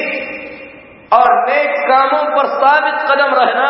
और 1.11 1.29
नेक 1.49 1.75
कामों 1.87 2.23
पर 2.35 2.47
साबित 2.55 3.01
कदम 3.09 3.35
रहना 3.35 3.69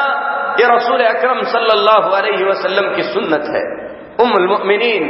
ये 0.60 0.68
रसूल 0.68 1.04
अकरम 1.06 1.42
सल्लल्लाहु 1.50 2.16
अलैहि 2.16 2.44
वसल्लम 2.46 2.94
की 2.96 3.04
सुन्नत 3.10 3.46
है। 3.50 3.62
उम्मुल 4.22 4.48
मुमिनीन 4.48 5.06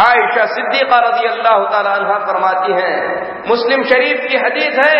आयशा 0.00 0.44
सिद्दीका 0.46 0.98
रज़ी 1.00 1.26
अल्लाह 1.26 1.58
तहा 1.72 2.16
फरमाती 2.24 2.72
हैं, 2.72 2.96
मुस्लिम 3.48 3.82
शरीफ 3.84 4.24
की 4.28 4.36
हदीस 4.38 4.78
है, 4.78 4.96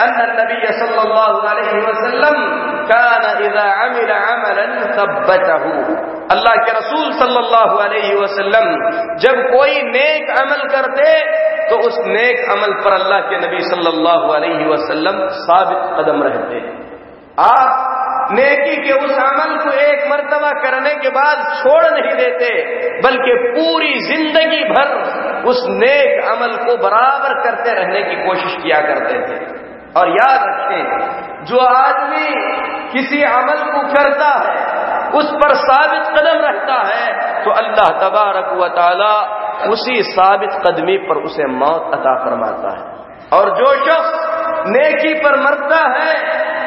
अन्न 0.00 0.26
नबी 0.38 0.60
सल्लल्लाहु 0.74 1.40
अलैहि 1.48 1.80
वसल्लम 1.86 2.36
कान 2.90 3.24
इजा 3.46 3.66
अमिल 3.84 4.12
अमलन 4.16 4.72
सब्बतहु 4.98 5.72
अल्लाह 6.34 6.56
के 6.64 6.72
रसूल 6.78 7.12
सल्लल्लाहु 7.18 7.76
अलैहि 7.82 8.14
वसल्लम 8.22 8.66
जब 9.24 9.38
कोई 9.52 9.82
नेक 9.90 10.32
अमल 10.38 10.64
करते 10.72 11.12
तो 11.70 11.78
उस 11.88 12.00
नेक 12.08 12.50
अमल 12.56 12.74
पर 12.84 12.96
अल्लाह 12.96 13.20
के 13.30 13.38
नबी 13.44 13.62
सल्लल्लाहु 13.68 14.34
अलैहि 14.38 14.68
वसल्लम 14.72 15.22
साबित 15.38 15.86
कदम 15.98 16.22
रहते 16.26 16.60
आप 17.44 17.96
नेकी 18.32 18.76
के 18.82 18.94
उस 19.04 19.12
अमल 19.24 19.54
को 19.58 19.70
एक 19.82 20.06
मर्तबा 20.10 20.50
करने 20.62 20.94
के 21.02 21.10
बाद 21.12 21.44
छोड़ 21.60 21.84
नहीं 21.84 22.16
देते 22.16 22.50
बल्कि 23.04 23.36
पूरी 23.44 23.92
ज़िंदगी 24.08 24.64
भर 24.72 24.90
उस 25.52 25.62
नेक 25.76 26.24
अमल 26.32 26.56
को 26.64 26.76
बराबर 26.82 27.38
करते 27.44 27.78
रहने 27.80 28.02
की 28.10 28.18
कोशिश 28.24 28.58
किया 28.62 28.80
करते 28.88 29.22
थे 29.28 29.38
और 29.98 30.08
याद 30.10 30.42
रखें, 30.44 30.82
जो 31.44 31.58
आदमी 31.60 32.28
किसी 32.92 33.22
अमल 33.30 33.62
को 33.72 33.82
करता 33.94 34.30
है, 34.38 34.56
उस 35.14 35.30
पर 35.34 35.54
साबित 35.58 36.08
कदम 36.16 36.40
रहता 36.42 36.76
है 36.86 37.06
तो 37.44 37.50
अल्लाह 37.54 37.88
तबारक 38.00 38.48
व 38.54 38.62
उसी 39.68 40.02
साबित 40.02 40.50
कदमी 40.66 40.96
पर 41.06 41.22
उसे 41.22 41.46
मौत 41.52 41.94
अता 41.94 42.14
फरमाता 42.24 42.72
है। 42.72 42.82
और 43.32 43.48
जो 43.56 43.70
शख्स 43.84 44.66
नेकी 44.66 45.14
पर 45.14 45.36
मरता 45.40 45.80
है, 45.94 46.12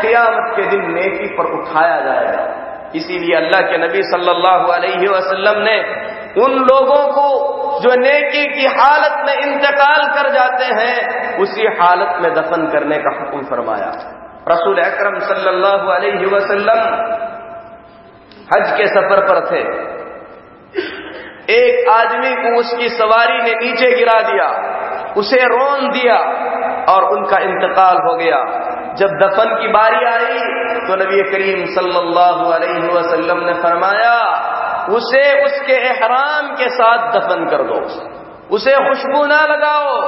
क़ियामत 0.02 0.52
के 0.56 0.65
दिन 0.67 0.84
नेकी 0.91 1.28
पर 1.38 1.52
उठाया 1.54 2.00
जाएगा। 2.02 2.44
इसीलिए 2.96 3.36
अल्लाह 3.36 3.62
के 3.62 3.78
नबी 3.78 4.02
सल्लल्लाहु 4.04 4.72
अलैहि 4.72 5.08
वसल्लम 5.08 5.62
ने 5.62 5.78
उन 6.38 6.54
लोगों 6.54 7.02
को 7.12 7.28
जो 7.82 7.96
नेकी 7.96 8.46
की 8.48 8.65
हालत 8.65 9.15
में 9.26 9.36
इंतकाल 9.36 10.04
कर 10.08 10.30
जाते 10.32 10.65
हैं, 10.65 11.38
उसी 11.38 11.67
हालत 11.80 12.22
में 12.22 12.34
दफन 12.34 12.67
करने 12.67 12.98
का 12.98 13.15
हुक्म 13.20 13.41
फरमाया। 13.46 13.91
रसूल 14.50 14.80
अकरम 14.80 15.20
सल्लल्लाहु 15.20 15.89
अलैहि 15.89 16.26
वसल्लम 16.26 16.80
हज 18.54 18.72
के 18.78 18.88
सफ़र 18.88 19.22
पर 19.28 19.41
थे। 19.52 19.62
एक 21.54 21.89
आदमी 21.89 22.36
को 22.36 22.60
उसकी 22.60 22.89
सवारी 22.89 23.38
ने 23.38 23.54
नीचे 23.56 23.91
गिरा 23.96 24.20
दिया, 24.22 24.48
उसे 25.17 25.44
रोन 25.44 25.89
दिया 25.91 26.17
और 26.94 27.04
उनका 27.04 27.38
इंतकाल 27.38 27.98
हो 27.98 28.15
गया। 28.15 28.44
जब 28.96 29.17
दफन 29.22 29.56
की 29.56 29.67
बारी 29.67 30.06
आई 30.06 30.39
तो 30.88 30.96
नबी 30.96 31.22
करीम 31.32 31.65
सल्लल्लाहु 31.65 32.52
अलैहि 32.52 32.88
वसल्लम 32.88 33.39
ने 33.46 33.54
फरमाया 33.54 34.15
उसे 34.89 35.46
उसके 35.46 35.74
एहराम 35.74 36.56
के 36.56 36.70
साथ 36.70 37.12
दफन 37.12 37.46
कर 37.46 37.58
दो। 37.58 38.12
उसे 38.56 38.72
खुशबू 38.72 39.26
ना 39.26 39.41
लगाओ। 39.41 40.02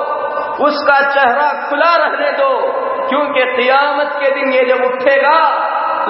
उसका 0.66 1.12
चेहरा 1.12 1.70
खुला 1.70 1.96
रहने 1.96 2.32
दो। 2.32 2.84
क्योंकि 3.10 3.64
कियामत 3.64 4.12
के 4.14 4.32
दिन 4.32 4.54
ये 4.54 4.66
जब 4.66 4.84
उठेगा, 4.84 5.50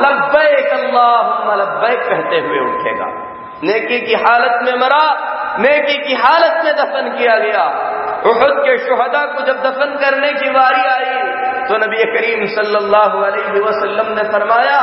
लब्बैक 0.07 0.69
अल्लाह 0.69 1.55
लब्बैक 1.55 1.99
कहते 1.99 2.35
हुए 2.35 2.59
उठेगा। 2.59 3.33
नेकी 3.63 4.01
की 4.01 4.13
हालत 4.13 4.59
में 4.63 4.79
मरा, 4.79 5.33
नेकी 5.59 6.07
की 6.07 6.13
हालत 6.13 6.65
में 6.65 6.73
दफन 6.73 7.15
किया 7.17 7.35
गया। 7.35 7.89
उहद 8.25 8.53
के 8.59 8.77
शुहदा 8.77 9.25
को 9.25 9.41
जब 9.41 9.55
दफन 9.59 9.97
करने 10.01 10.33
की 10.33 10.49
बारी 10.49 10.89
आई 10.89 11.43
तो 11.63 11.77
नबी 11.77 12.03
करीम 12.03 12.45
सल्लल्लाहु 12.45 13.19
अलैहि 13.19 13.59
वसल्लम 13.59 14.05
ने 14.07 14.23
फरमाया, 14.23 14.79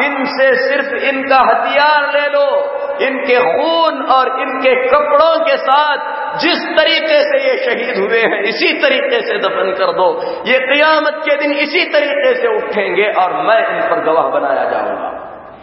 इनसे 0.00 0.68
सिर्फ़ 0.68 1.04
इनका 1.04 1.36
हथियार 1.36 2.12
ले 2.12 2.28
लो। 2.28 2.78
इनके 3.02 3.36
खून 3.38 4.02
और 4.06 4.28
इनके 4.40 4.74
कपड़ों 4.88 5.44
के 5.44 5.56
साथ 5.56 6.14
जिस 6.38 6.62
तरीके 6.76 7.18
से 7.22 7.38
ये 7.48 7.56
शहीद 7.64 7.98
हुए 7.98 8.20
हैं, 8.20 8.40
इसी 8.42 8.72
तरीके 8.82 9.20
से 9.20 9.38
दफन 9.38 9.72
कर 9.78 9.92
दो। 9.92 10.08
ये 10.46 10.58
कियामत 10.58 11.20
के 11.24 11.36
दिन 11.36 11.52
इसी 11.52 11.84
तरीके 11.84 12.34
से 12.34 12.56
उठेंगे 12.56 13.08
और 13.22 13.32
मैं 13.42 13.58
इन 13.66 13.80
पर 13.90 14.04
गवाह 14.04 14.28
बनाया 14.30 14.64
जाऊँगा। 14.70 15.10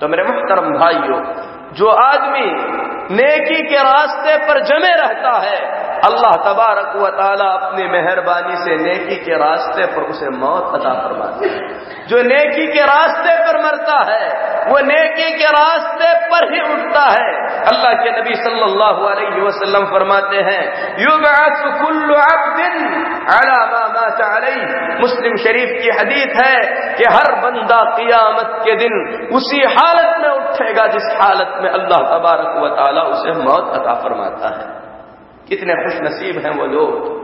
तो 0.02 0.08
मेरे 0.08 0.24
मुहतरम 0.24 0.72
भाइयों, 0.80 1.20
जो 1.74 1.88
आदमी 1.88 2.46
नेकी 3.12 3.62
के 3.70 3.78
रास्ते 3.78 4.38
पर 4.38 4.60
जमे 4.64 4.92
रहता 4.96 5.32
है। 5.40 5.58
अल्लाह 6.04 6.34
तबारक 6.46 6.96
व 6.96 7.10
ताला 7.10 7.50
अपनी 7.50 7.88
मेहरबानी 7.88 8.56
से 8.56 8.76
नेकी 8.76 9.16
के 9.16 9.38
रास्ते 9.38 9.86
पर 9.86 10.02
उसे 10.02 10.30
मौत 10.30 10.74
अदा 10.74 10.94
फरमाते 10.94 11.50
हैं। 11.50 12.08
जो 12.08 12.22
नेकी 12.22 12.68
के 12.68 12.82
रास्ते 12.82 13.36
पर 13.48 13.60
मरता 13.64 14.00
है, 14.12 14.26
वो 14.70 14.80
नेकी 14.80 15.32
के 15.38 15.50
रास्ते 15.50 16.14
पर 16.30 16.54
ही 16.54 16.62
उठता 16.74 17.04
है। 17.12 17.30
अल्लाह 17.68 17.94
के 17.94 18.12
नबी 18.12 18.36
सल्लल्लाहु 18.36 19.06
अलैहि 19.06 19.42
वसल्लम 19.42 19.86
फरमाते 19.86 20.38
हैं 20.38 20.64
मुस्लिम 25.00 25.36
शरीफ 25.36 25.70
की 25.82 25.90
हदीत 25.90 26.34
है 26.38 26.58
कि 26.96 27.04
हर 27.04 27.36
बंदा 27.36 27.84
कियामत 27.84 28.50
के 28.66 28.76
दिन 28.76 28.94
उसी 29.32 29.60
हालत 29.60 30.18
में 30.22 30.30
उठेगा, 30.30 30.88
जिस 30.88 31.08
हालत 31.22 31.52
में 31.62 31.70
अल्लाह 31.70 32.00
तबारक 32.00 32.52
व 32.64 32.68
ताला 32.68 32.93
उसे 33.02 33.32
मौत 33.32 33.74
अता 33.74 33.94
फरमाता 33.94 34.48
है। 34.48 34.84
कितने 35.50 35.74
खुश 35.74 36.02
नसीब 36.02 36.46
हैं 36.46 36.60
वो 36.60 36.66
लोग 36.66 37.24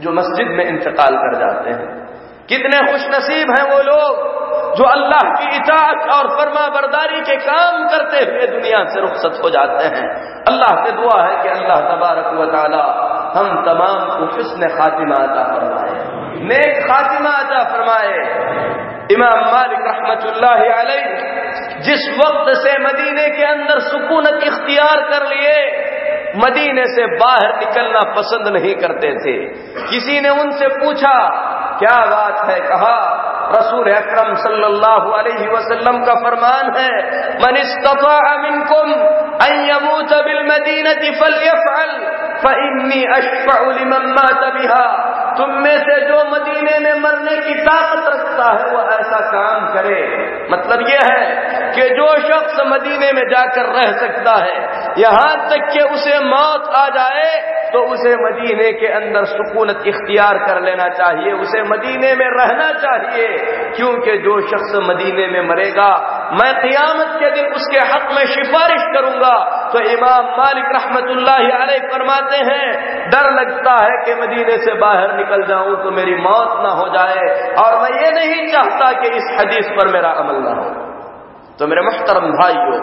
जो 0.00 0.12
मस्जिद 0.12 0.48
में 0.48 0.64
इंतकाल 0.64 1.16
कर 1.16 1.34
जाते 1.34 1.70
हैं। 1.70 2.08
कितने 2.48 2.92
खुश 2.92 3.08
नसीब 3.08 3.50
हैं 3.50 3.72
वो 3.72 3.82
लोग 3.82 4.38
जो 4.76 4.84
अल्लाह 4.84 5.34
की 5.34 5.56
इजात 5.56 6.10
और 6.12 6.28
फर्मा 6.28 6.68
बरदारी 6.68 7.20
के 7.20 7.36
काम 7.36 7.88
करते 7.88 8.16
हुए 8.16 8.46
दुनिया 8.46 8.84
से 8.84 9.00
रुखसत 9.00 9.40
हो 9.44 9.50
जाते 9.50 9.84
हैं। 9.84 10.08
अल्लाह 10.44 10.84
से 10.84 10.92
दुआ 10.92 11.22
है 11.22 11.42
कि 11.42 11.48
अल्लाह 11.48 11.76
तबारक 11.76 12.40
व 12.40 12.44
ताला 12.44 13.04
हम 13.36 13.64
तमाम 13.64 14.18
को 14.18 14.36
हुस्न 14.36 14.68
खातिमा 14.68 15.14
अता 15.14 15.44
फरमाए। 15.54 16.18
नेक 16.44 16.86
खातिमा 16.86 17.30
अता 17.30 17.70
फरमाए। 17.72 18.18
इमाम 19.12 19.40
मालिक 19.54 19.80
अलैह 20.72 21.28
जिस 21.80 22.08
वक्त 22.18 22.62
से 22.62 22.78
मदीने 22.78 23.28
के 23.28 23.44
अंदर 23.44 23.78
सुकूनत 23.78 24.40
इख्तियार 24.44 25.00
कर 25.00 25.26
लिए, 25.26 25.88
मदीने 26.36 26.84
से 26.86 27.16
बाहर 27.16 27.58
निकलना 27.58 28.00
पसंद 28.00 28.56
नहीं 28.56 28.74
करते 28.74 29.12
थे। 29.14 29.36
किसी 29.90 30.20
ने 30.20 30.28
उनसे 30.28 30.68
पूछा, 30.68 31.14
क्या 31.78 31.96
बात 32.06 32.50
है? 32.50 32.60
कहा, 32.60 33.24
रसूल 33.56 33.92
अकरम 33.92 34.34
सल्लल्लाहु 34.34 35.10
अलैहि 35.10 35.48
वसल्लम 35.48 36.04
का 36.04 36.14
फरमान 36.14 36.72
है, 36.78 36.92
मन 37.34 37.56
मिनकुम 38.42 38.92
अन 39.46 39.68
यमूत 39.70 40.24
बिल 40.24 40.42
मदीनति 40.46 41.10
फलयफअल 41.10 41.92
फइन्नी 42.46 43.04
अशफअ 43.04 43.70
लिमन 43.70 44.06
मात 44.18 44.54
बिहा। 44.54 45.14
तुम 45.38 45.50
में 45.54 45.76
से 45.78 45.96
जो 46.06 46.16
मदीने 46.30 46.78
में 46.78 47.00
मरने 47.00 47.36
की 47.36 47.54
ताकत 47.62 48.08
रखता 48.08 48.46
है, 48.52 48.70
वो 48.72 48.80
ऐसा 48.92 49.20
काम 49.26 49.66
करे। 49.74 50.00
मतलब 50.52 50.88
यह 50.88 51.00
है 51.04 51.72
कि 51.72 51.88
जो 51.94 52.06
शख्स 52.18 52.60
मदीने 52.66 53.12
में 53.12 53.22
जाकर 53.28 53.68
रह 53.74 53.92
सकता 53.98 54.34
है, 54.44 54.56
यहाँ 54.98 55.48
तक 55.50 55.70
कि 55.72 55.80
उसे 55.80 56.18
मौत 56.24 56.74
आ 56.76 56.88
जाए 56.88 57.30
तो 57.72 57.80
उसे 57.84 58.12
मदीने 58.16 58.72
के 58.72 58.86
अंदर 58.86 59.24
सुकूनत 59.24 59.82
इख्तियार 59.86 60.38
कर 60.38 60.60
लेना 60.62 60.88
चाहिए, 60.90 61.32
उसे 61.32 61.62
मदीने 61.62 62.12
में 62.14 62.26
रहना 62.26 62.68
चाहिए। 62.78 63.26
क्योंकि 63.76 64.16
जो 64.18 64.40
शख्स 64.40 64.74
मदीने 64.82 65.26
में 65.26 65.48
मरेगा, 65.48 65.90
मैं 66.32 66.52
क़ियामत 66.60 67.10
के 67.20 67.30
दिन 67.30 67.52
उसके 67.52 67.78
हक 67.88 68.12
में 68.12 68.24
सिफारिश 68.26 68.86
करूँगा 68.94 69.34
तो 69.72 69.80
इमाम 69.90 70.26
मालिक 70.36 70.68
रहमतुल्लाह 70.74 71.38
फरमाते 71.90 72.36
हैं, 72.44 72.66
डर 73.10 73.30
लगता 73.32 73.74
है 73.76 73.94
कि 74.04 74.14
मदीने 74.14 74.56
से 74.58 74.74
बाहर 74.80 75.14
निकल 75.16 75.44
जाऊँ 75.46 75.76
तो 75.84 75.90
मेरी 75.92 76.14
मौत 76.22 76.58
ना 76.62 76.72
हो 76.74 76.88
जाए, 76.90 77.22
और 77.58 77.78
मैं 77.82 77.90
ये 77.96 78.10
नहीं 78.12 78.46
चाहता 78.48 78.90
कि 79.00 79.14
इस 79.16 79.30
हदीस 79.38 79.70
पर 79.78 79.92
मेरा 79.92 80.10
अमल 80.18 80.42
ना 80.42 80.52
हो। 80.52 80.68
तो 81.58 81.66
मेरे 81.66 81.82
मुहतरम 81.82 82.28
भाइयों, 82.34 82.82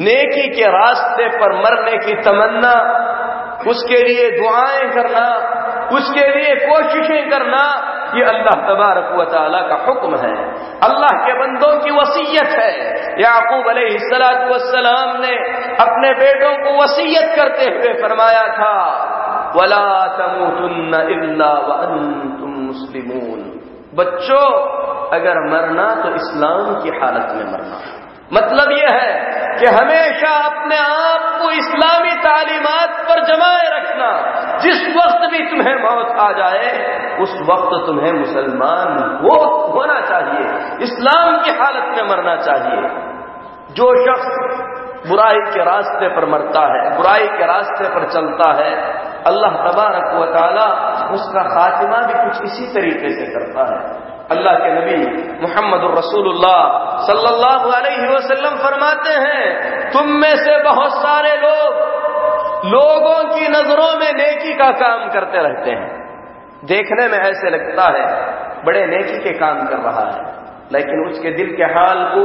नेकी 0.00 0.48
के 0.50 0.66
रास्ते 0.70 1.28
पर 1.38 1.54
मरने 1.58 1.96
की 1.98 2.14
तमन्ना, 2.22 2.74
उसके 3.68 4.02
लिए 4.02 4.26
दुआएँ 4.32 4.90
करना, 4.90 5.24
उसके 5.92 6.26
लिए 6.30 6.54
कोशिशें 6.66 7.30
करना 7.30 7.62
ये 8.14 8.24
अल्लाह 8.24 8.68
तबारक 8.68 9.12
व 9.18 9.24
ताला 9.24 9.60
का 9.60 9.74
हुक्म 9.74 10.16
है। 10.16 10.32
अल्लाह 10.84 11.12
के 11.26 11.32
बंदों 11.38 11.78
की 11.78 11.90
वसीयत 11.90 12.58
है। 12.58 12.72
याकूब 13.20 13.68
अलैहिस्सलाम 13.68 15.16
ने 15.20 15.34
अपने 15.84 16.12
बेटों 16.14 16.52
को 16.64 16.82
वसीयत 16.82 17.36
करते 17.36 17.70
हुए 17.70 17.92
फरमाया 18.02 18.46
था, 18.54 18.74
वला 19.56 19.84
तमुतुन्न 20.18 20.94
इल्ला 21.10 21.52
व 21.52 21.72
अंतुम 21.72 22.50
मुस्लिमून। 22.50 23.40
बच्चों, 23.94 24.44
अगर 25.10 25.40
मरना 25.50 25.88
तो 25.94 26.14
इस्लाम 26.14 26.74
की 26.82 26.88
हालत 26.88 27.28
में 27.30 27.52
मरना। 27.52 27.99
मतलब 28.32 28.72
यह 28.72 28.88
है 28.92 29.40
कि 29.58 29.66
हमेशा 29.66 30.46
अपने 30.46 30.76
आप 30.76 31.40
को 31.42 31.50
इस्लामी 31.50 32.12
तालीमत 32.12 33.06
पर 33.08 33.24
जमाए 33.24 33.80
रखना। 33.80 34.30
जिस 34.58 34.96
वक्त 34.96 35.30
भी 35.30 35.38
तुम्हें 35.38 35.82
मौत 35.82 36.16
आ 36.18 36.32
जाए, 36.32 36.96
उस 37.20 37.34
वक्त 37.34 37.86
तुम्हें 37.86 38.12
मुसलमान 38.12 39.18
वो 39.22 39.66
होना 39.66 40.00
चाहिए। 40.00 40.76
इस्लाम 40.82 41.42
की 41.42 41.50
हालत 41.50 41.96
में 41.96 42.08
मरना 42.08 42.36
चाहिए। 42.36 42.88
जो 43.70 44.06
शख्स 44.06 44.50
बुराई 45.08 45.52
के 45.52 45.64
रास्ते 45.64 46.08
पर 46.08 46.26
मरता 46.26 46.60
है, 46.60 46.96
बुराई 46.96 47.28
के 47.28 47.46
रास्ते 47.46 47.88
पर 47.88 48.08
चलता 48.08 48.52
है, 48.64 48.74
अल्लाह 49.26 49.50
तबारक 49.50 50.14
व 50.14 50.34
ताला 50.34 50.90
उसका 51.10 51.42
खातिमा 51.42 51.96
भी 51.96 52.30
कुछ 52.30 52.42
इसी 52.42 52.74
तरीके 52.74 53.10
से 53.10 53.26
करता 53.26 53.60
है। 53.60 54.09
अल्लाह 54.30 54.54
के 54.54 54.72
नबी 54.72 54.96
मोहम्मद 55.42 55.98
रसूलुल्लाह 55.98 56.58
सल्लल्लाहु 57.06 57.70
अलैहि 57.70 58.14
वसल्लम 58.14 58.56
फरमाते 58.56 59.10
हैं, 59.10 59.90
तुम 59.90 60.08
में 60.08 60.36
से 60.36 60.62
बहुत 60.62 60.92
सारे 60.92 61.36
लोग 61.36 61.88
लोगों 62.66 63.34
की 63.34 63.48
नज़रों 63.48 63.98
में 64.00 64.12
नेकी 64.12 64.54
का 64.54 64.70
काम 64.70 65.08
करते 65.10 65.38
रहते 65.38 65.70
हैं। 65.70 66.00
देखने 66.64 67.08
में 67.08 67.18
ऐसे 67.18 67.50
लगता 67.50 67.84
है, 67.98 68.06
बड़े 68.64 68.86
नेकी 68.86 69.18
के 69.18 69.38
काम 69.38 69.66
कर 69.66 69.78
रहा 69.78 70.10
है। 70.10 70.40
लेकिन 70.72 71.10
उसके 71.10 71.30
दिल 71.30 71.56
के 71.56 71.62
हाल 71.62 72.04
को 72.14 72.24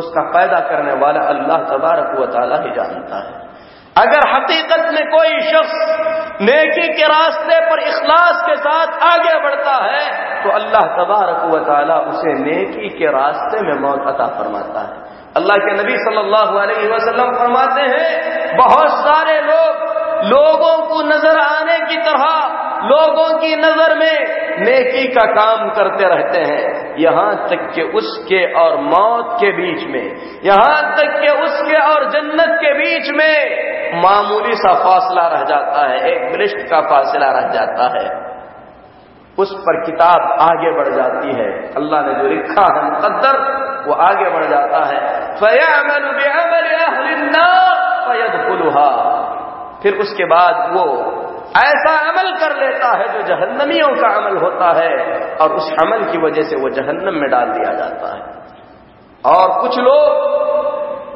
उसका 0.00 0.22
पैदा 0.22 0.60
करने 0.60 0.92
वाला 0.92 1.20
अल्लाह 1.20 1.58
तबारक 1.58 2.18
व 2.18 2.26
ताला 2.26 2.56
ही 2.56 2.70
जानता 2.70 3.16
है। 3.16 3.43
अगर 3.96 4.24
हकीकत 4.28 4.86
में 4.94 5.04
कोई 5.10 5.40
शख्स 5.48 5.74
नेकी 6.42 6.86
के 6.94 7.08
रास्ते 7.08 7.58
पर 7.66 7.82
इखलास 7.82 8.40
के 8.46 8.54
साथ 8.62 9.02
आगे 9.08 9.34
बढ़ता 9.42 9.74
है 9.84 10.00
तो 10.44 10.50
अल्लाह 10.52 10.88
तबारक 10.96 11.44
व 11.52 11.60
ताला 11.68 11.98
उसे 12.12 12.32
नेकी 12.40 12.88
के 12.98 13.12
रास्ते 13.16 13.60
में 13.66 13.74
मौत 13.82 14.08
अता 14.08 14.26
फरमाता 14.38 14.80
है। 14.80 15.02
अल्लाह 15.36 15.60
के 15.66 15.74
नबी 15.74 15.94
सल्लल्लाहु 16.00 16.58
अलैहि 16.58 16.88
वसल्लम 16.88 17.30
फरमाते 17.38 17.86
हैं, 17.92 18.56
बहुत 18.56 18.90
सारे 19.00 19.40
लोग 19.42 19.86
लोगों 20.24 20.76
को 20.88 21.02
नज़र 21.02 21.38
आने 21.38 21.78
की 21.78 21.96
तरह, 21.96 22.24
लोगों 22.84 23.28
की 23.38 23.56
नज़र 23.56 23.94
में 23.98 24.34
नेकी 24.58 25.06
का 25.08 25.24
काम 25.32 25.68
करते 25.68 26.08
रहते 26.08 26.40
हैं। 26.40 26.96
यहाँ 26.98 27.48
तक 27.48 27.70
कि 27.74 27.82
उसके 27.82 28.40
और 28.52 28.76
मौत 28.80 29.36
के 29.40 29.50
बीच 29.52 29.86
में, 29.88 30.04
यहाँ 30.44 30.96
तक 30.96 31.20
कि 31.20 31.32
उसके 31.44 31.78
और 31.78 32.10
जन्नत 32.10 32.58
के 32.60 32.72
बीच 32.72 33.10
में 33.14 34.02
मामूली 34.02 34.54
सा 34.54 34.74
फासला 34.74 35.26
रह 35.28 35.44
जाता 35.44 35.88
है, 35.88 35.98
एक 36.12 36.36
वृष्ट 36.36 36.68
का 36.70 36.80
फासला 36.80 37.30
रह 37.30 37.48
जाता 37.52 37.88
है। 37.98 38.06
उस 39.38 39.52
पर 39.60 39.84
किताब 39.86 40.20
आगे 40.40 40.70
बढ़ 40.76 40.88
जाती 40.94 41.32
है। 41.34 41.48
अल्लाह 41.76 42.02
ने 42.02 42.14
जो 42.14 42.28
लिखा 42.28 42.66
है 42.76 42.84
मुकद्दर, 42.84 43.38
वो 43.86 43.94
आगे 43.94 44.30
बढ़ 44.30 44.44
जाता 44.44 44.84
है। 44.84 45.00
फयामल 45.36 46.04
फिर 49.84 49.94
उसके 49.94 50.24
बाद 50.24 50.72
वो 50.74 50.84
ऐसा 51.56 51.90
अमल 52.10 52.30
कर 52.38 52.56
लेता 52.56 52.92
है 52.98 53.08
जो 53.12 53.22
जहन्नमियों 53.22 53.88
का 53.88 54.08
अमल 54.16 54.36
होता 54.36 54.70
है, 54.80 54.92
और 55.36 55.52
उस 55.52 55.72
अमल 55.82 56.04
की 56.04 56.18
वजह 56.18 56.42
से 56.42 56.56
वो 56.56 56.70
जहन्नम 56.70 57.20
में 57.20 57.30
डाल 57.30 57.50
दिया 57.50 57.72
जाता 57.72 58.14
है। 58.14 58.22
और 59.24 59.60
कुछ 59.60 59.78
लोग 59.78 60.32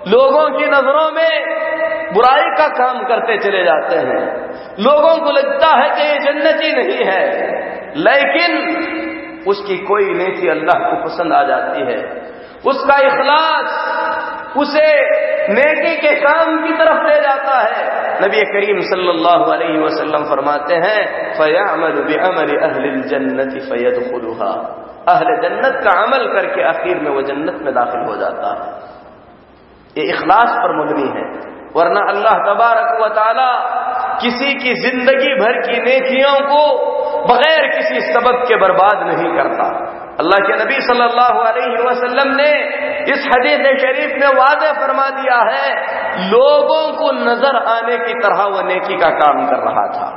लोगों 0.09 0.50
की 0.50 0.66
नज़रों 0.66 1.11
में 1.12 2.12
बुराई 2.14 2.50
का 2.59 2.68
काम 2.68 3.02
करते 3.02 3.38
चले 3.38 3.64
जाते 3.64 3.96
हैं। 3.96 4.20
लोगों 4.81 5.16
को 5.16 5.31
लगता 5.31 5.66
है 5.76 5.88
कि 5.90 6.02
ये 6.02 6.18
जन्नती 6.18 6.72
नहीं 6.72 7.04
है, 7.04 7.24
लेकिन 7.96 8.57
उसकी 9.48 9.78
कोई 9.78 10.14
नेकी 10.14 10.48
अल्लाह 10.48 10.88
को 10.88 11.02
पसंद 11.04 11.33
आ 11.33 11.42
जाती 11.42 11.81
है। 11.81 11.98
उसका 12.66 12.98
इखलास 12.98 13.68
उसे 14.56 14.87
नेकी 15.52 15.96
के 15.96 16.14
काम 16.20 16.66
की 16.66 16.72
तरफ़ 16.72 17.06
ले 17.06 17.20
जाता 17.20 17.58
है। 17.58 17.82
नबी 18.22 18.42
करीम 18.42 18.80
सल्लल्लाहु 18.80 19.50
अलैहि 19.52 19.78
वसल्लम 19.78 20.24
फरमाते 20.24 20.74
हैं, 20.74 21.32
फयामल 21.34 21.92
बेअमल 21.92 22.56
अहल 22.56 23.00
जन्नत 23.02 23.52
फैद 23.62 24.11
खुलुहा 24.11 24.50
अहल 25.08 25.37
जन्नत 25.42 25.80
का 25.84 25.90
अमल 25.90 26.26
करके 26.26 26.62
आखिर 26.62 26.98
में 27.00 27.11
वो 27.11 27.22
जन्नत 27.22 27.61
में 27.62 27.74
दाखिल 27.74 28.00
हो 28.00 28.16
जाता 28.16 28.48
है। 28.54 28.68
ये 29.96 30.08
इखलास 30.08 30.50
पर 30.50 30.76
मुबनी 30.76 31.08
है। 31.08 31.24
वरना 31.76 32.00
अल्लाह 32.00 32.32
तबारक 32.32 33.00
व 33.02 33.08
ताला 33.08 33.50
किसी 34.20 34.54
की 34.54 34.74
ज़िंदगी 34.74 35.34
भर 35.34 35.61
की 35.61 35.80
नेकियों 35.82 36.34
को 36.40 36.62
बगैर 37.24 37.66
किसी 37.76 38.00
सबब 38.00 38.44
के 38.48 38.56
बर्बाद 38.56 39.06
नहीं 39.06 39.37
करता। 39.37 39.68
अल्लाह 40.18 40.40
के 40.46 40.54
नबी 40.59 40.78
सल्लल्लाहु 40.85 41.42
अलैहि 41.48 41.83
वसल्लम 41.83 42.31
ने 42.37 42.52
इस 43.12 43.26
हदीस 43.33 43.66
शरीफ 43.83 44.14
में 44.20 44.31
वादे 44.38 44.70
फरमा 44.78 45.09
दिया 45.18 45.37
है, 45.48 45.68
लोगों 46.31 46.81
को 46.94 47.11
नज़र 47.18 47.59
आने 47.72 47.98
की 47.98 48.16
तरह 48.22 48.42
वो 48.54 48.62
नेकी 48.64 48.96
का 48.98 49.11
काम 49.18 49.44
कर 49.46 49.62
रहा 49.66 49.85
था। 49.92 50.09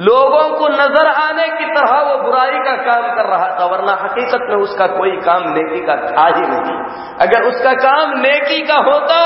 लोगों 0.00 0.44
को 0.58 0.68
नज़र 0.74 1.08
आने 1.12 1.46
की 1.54 1.70
तरह 1.70 1.94
वो 2.02 2.18
बुराई 2.22 2.60
का 2.66 2.76
काम 2.84 3.08
कर 3.16 3.26
रहा 3.26 3.48
था, 3.56 3.64
वरना 3.66 3.96
हकीकत 4.02 4.46
में 4.50 4.56
उसका 4.58 4.86
कोई 4.92 5.16
काम 5.22 5.48
नेकी 5.50 5.80
का 5.86 5.96
था 6.04 6.26
ही 6.28 6.44
नहीं। 6.46 6.76
अगर 7.20 7.48
उसका 7.48 7.72
काम 7.80 8.14
नेकी 8.20 8.60
का 8.68 8.76
होता 8.84 9.18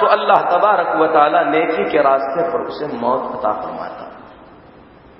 तो 0.00 0.06
अल्लाह 0.14 0.42
तबारक 0.50 0.96
व 0.96 1.06
ताला 1.12 1.42
नेकी 1.50 1.84
के 1.92 2.02
रास्ते 2.02 2.50
पर 2.50 2.66
उसे 2.66 2.86
मौत 2.96 3.30
अता 3.36 3.52
फरमाता। 3.60 4.04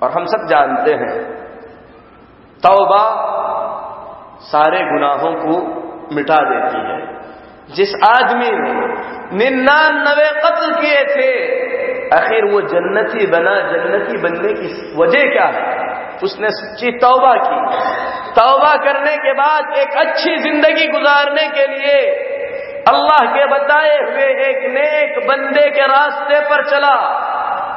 और 0.03 0.11
हम 0.13 0.25
सब 0.33 0.43
जानते 0.49 0.95
हैं, 0.97 1.15
तौबा 2.63 3.03
सारे 4.47 4.79
गुनाहों 4.79 5.33
को 5.35 5.55
मिटा 6.15 6.37
देती 6.37 6.81
है। 6.81 7.17
जिस 7.75 7.95
आदमी 8.09 8.51
ने 8.51 8.75
निन्यानवे 9.33 10.29
कत्ल 10.41 10.75
किए 10.75 11.05
थे, 11.05 11.31
आखिर 12.15 12.45
वो 12.45 12.61
जन्नती 12.61 13.27
बना, 13.27 13.55
जन्नती 13.73 14.17
बनने 14.17 14.53
की 14.53 14.69
वजह 14.97 15.25
क्या 15.33 15.47
है? 15.47 15.87
उसने 16.23 16.51
सच्ची 16.51 16.91
तौबा 16.91 17.35
की। 17.35 17.61
तौबा 18.31 18.77
करने 18.77 19.17
के 19.17 19.33
बाद 19.33 19.77
एक 19.79 19.97
अच्छी 19.97 20.37
ज़िंदगी 20.37 20.87
गुजारने 20.87 21.49
के 21.49 21.67
लिए 21.67 21.99
अल्लाह 22.89 23.25
के 23.35 23.47
बताए 23.47 23.99
हुए 24.01 24.27
एक 24.49 24.71
नेक 24.71 25.27
बंदे 25.29 25.71
के 25.71 25.87
रास्ते 25.87 26.41
पर 26.41 26.65
चला। 26.71 26.95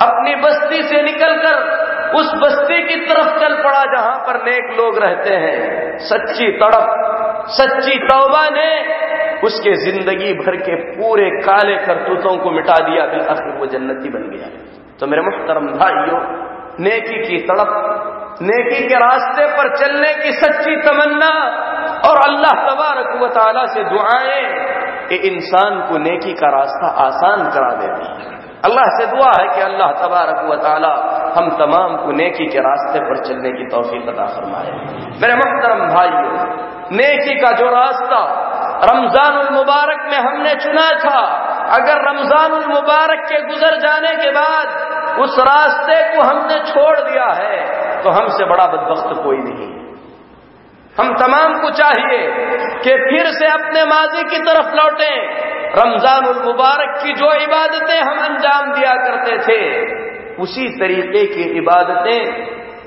अपनी 0.02 0.36
बस्ती 0.36 0.82
से 0.84 1.02
निकलकर 1.02 1.88
उस 2.16 2.34
बस्ती 2.36 2.84
की 2.84 3.06
तरफ़ 3.06 3.40
चल 3.40 3.56
पड़ा 3.64 3.84
जहाँ 3.86 4.18
पर 4.28 4.44
नेक 4.44 4.78
लोग 4.80 4.98
रहते 4.98 5.34
हैं। 5.36 5.89
सच्ची 6.02 6.48
तड़प, 6.58 6.88
सच्ची 7.52 7.98
तौबा 8.04 8.44
ने 8.50 8.70
उसके 9.44 9.74
ज़िंदगी 9.76 10.34
भर 10.34 10.56
के 10.60 10.76
पूरे 10.94 11.30
काले 11.42 11.76
करतूतों 11.86 12.36
को 12.38 12.52
मिटा 12.52 12.78
दिया, 12.80 13.06
फिर 13.06 13.28
आखिर 13.28 13.58
वो 13.60 13.66
जन्नती 13.66 14.10
बन 14.10 14.30
गया। 14.30 14.48
तो 15.00 15.08
मेरे 15.08 15.22
मुहतरम 15.22 15.68
भाइयों, 15.74 16.20
नेकी 16.80 17.20
की 17.28 17.38
तड़प, 17.48 17.72
नेकी 18.42 18.88
के 18.88 18.96
रास्ते 18.96 19.46
पर 19.58 19.70
चलने 19.78 20.14
की 20.14 20.32
सच्ची 20.32 20.76
तमन्ना 20.82 21.32
और 22.10 22.18
अल्लाह 22.24 22.60
तबारक 22.68 23.16
व 23.22 23.28
ताला 23.30 23.66
से 23.66 23.84
दुआएँ 23.84 25.18
इंसान 25.26 25.80
को 25.90 25.98
नेकी 26.00 26.34
का 26.34 26.50
रास्ता 26.50 26.88
आसान 27.04 27.50
करा 27.50 27.72
देती 27.76 28.10
है 28.14 28.39
अल्लाह 28.66 28.88
से 28.94 29.06
दुआ 29.08 29.28
है 29.32 29.44
कि 29.50 29.62
अल्लाह 29.64 29.92
तबारक 30.00 30.40
व 30.46 30.56
ताला 30.64 30.94
हम 31.36 31.46
तमाम 31.60 31.96
को 31.98 32.16
नेकी 32.16 32.48
के 32.48 32.64
रास्ते 32.66 33.02
पर 33.04 33.22
चलने 33.28 33.52
की 33.54 33.68
तोफीक 33.72 34.10
अदा 34.10 34.26
फरमाए। 34.34 34.72
मेरे 35.22 35.36
मोहतरम 35.42 35.84
भाइयों, 35.90 36.34
नेकी 36.94 37.36
का 37.42 37.52
जो 37.60 37.70
रास्ता 37.72 38.22
रमज़ान 38.84 39.38
मुबारक 39.54 40.04
में 40.12 40.18
हमने 40.20 40.54
चुना 40.58 40.88
था, 41.00 41.22
अगर 41.74 42.04
रमज़ान 42.04 42.54
मुबारक 42.68 43.26
के 43.30 43.42
गुजर 43.48 43.80
जाने 43.80 44.14
के 44.18 44.30
बाद 44.34 45.20
उस 45.22 45.40
रास्ते 45.48 45.98
को 46.12 46.24
हमने 46.24 46.60
छोड़ 46.68 46.98
दिया 47.02 47.26
है 47.40 47.58
तो 48.04 48.10
हमसे 48.12 48.46
बड़ा 48.46 48.66
बदबख्त 48.68 49.22
कोई 49.24 49.38
नहीं। 49.40 49.68
हम 50.94 51.14
तमाम 51.18 51.60
को 51.62 51.70
चाहिए 51.74 52.20
कि 52.84 52.94
फिर 53.02 53.28
से 53.34 53.48
अपने 53.50 53.84
माजी 53.88 54.24
की 54.32 54.40
तरफ़ 54.46 54.76
लौटें 54.76 55.49
रमज़ान 55.76 56.26
मुबारक 56.46 56.96
की 57.04 57.14
जो 57.14 57.32
इबादतें 57.42 58.00
हम 58.00 58.20
अंजाम 58.20 58.72
दिया 58.74 58.94
करते 59.02 59.38
थे, 59.44 59.60
उसी 60.42 60.68
तरीके 60.80 61.26
की 61.26 61.44
इबादतें 61.60 62.20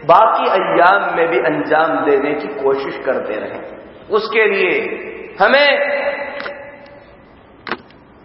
बाकी 0.06 0.48
अयाम 0.50 1.02
में 1.16 1.26
भी 1.28 1.38
अंजाम 1.46 1.96
देने 2.04 2.32
की 2.34 2.48
कोशिश 2.62 2.96
करते 3.04 3.34
रहे। 3.36 3.58
उसके 4.10 4.46
लिए 4.46 4.72
हमें 5.40 5.68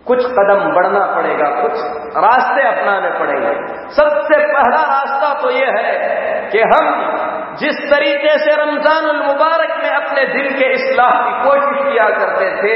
कुछ 0.07 0.19
कदम 0.31 0.63
बढ़ना 0.75 1.05
पड़ेगा, 1.15 1.49
कुछ 1.61 1.75
रास्ते 2.17 2.67
अपनाने 2.67 3.09
पड़ेंगे। 3.19 3.51
सबसे 3.95 4.37
पहला 4.47 4.81
रास्ता 4.85 5.33
तो 5.41 5.49
यह 5.51 5.77
है 5.77 5.91
कि 6.51 6.61
हम 6.73 6.85
जिस 7.55 7.77
तरीके 7.91 8.37
से 8.39 8.55
रमज़ान 8.55 9.05
मुबारक 9.17 9.77
में 9.83 9.89
अपने 9.91 10.25
दिल 10.33 10.49
के 10.53 10.73
इसलाह 10.73 11.13
की 11.21 11.33
कोशिश 11.43 11.83
किया 11.83 12.09
करते 12.17 12.49
थे 12.57 12.75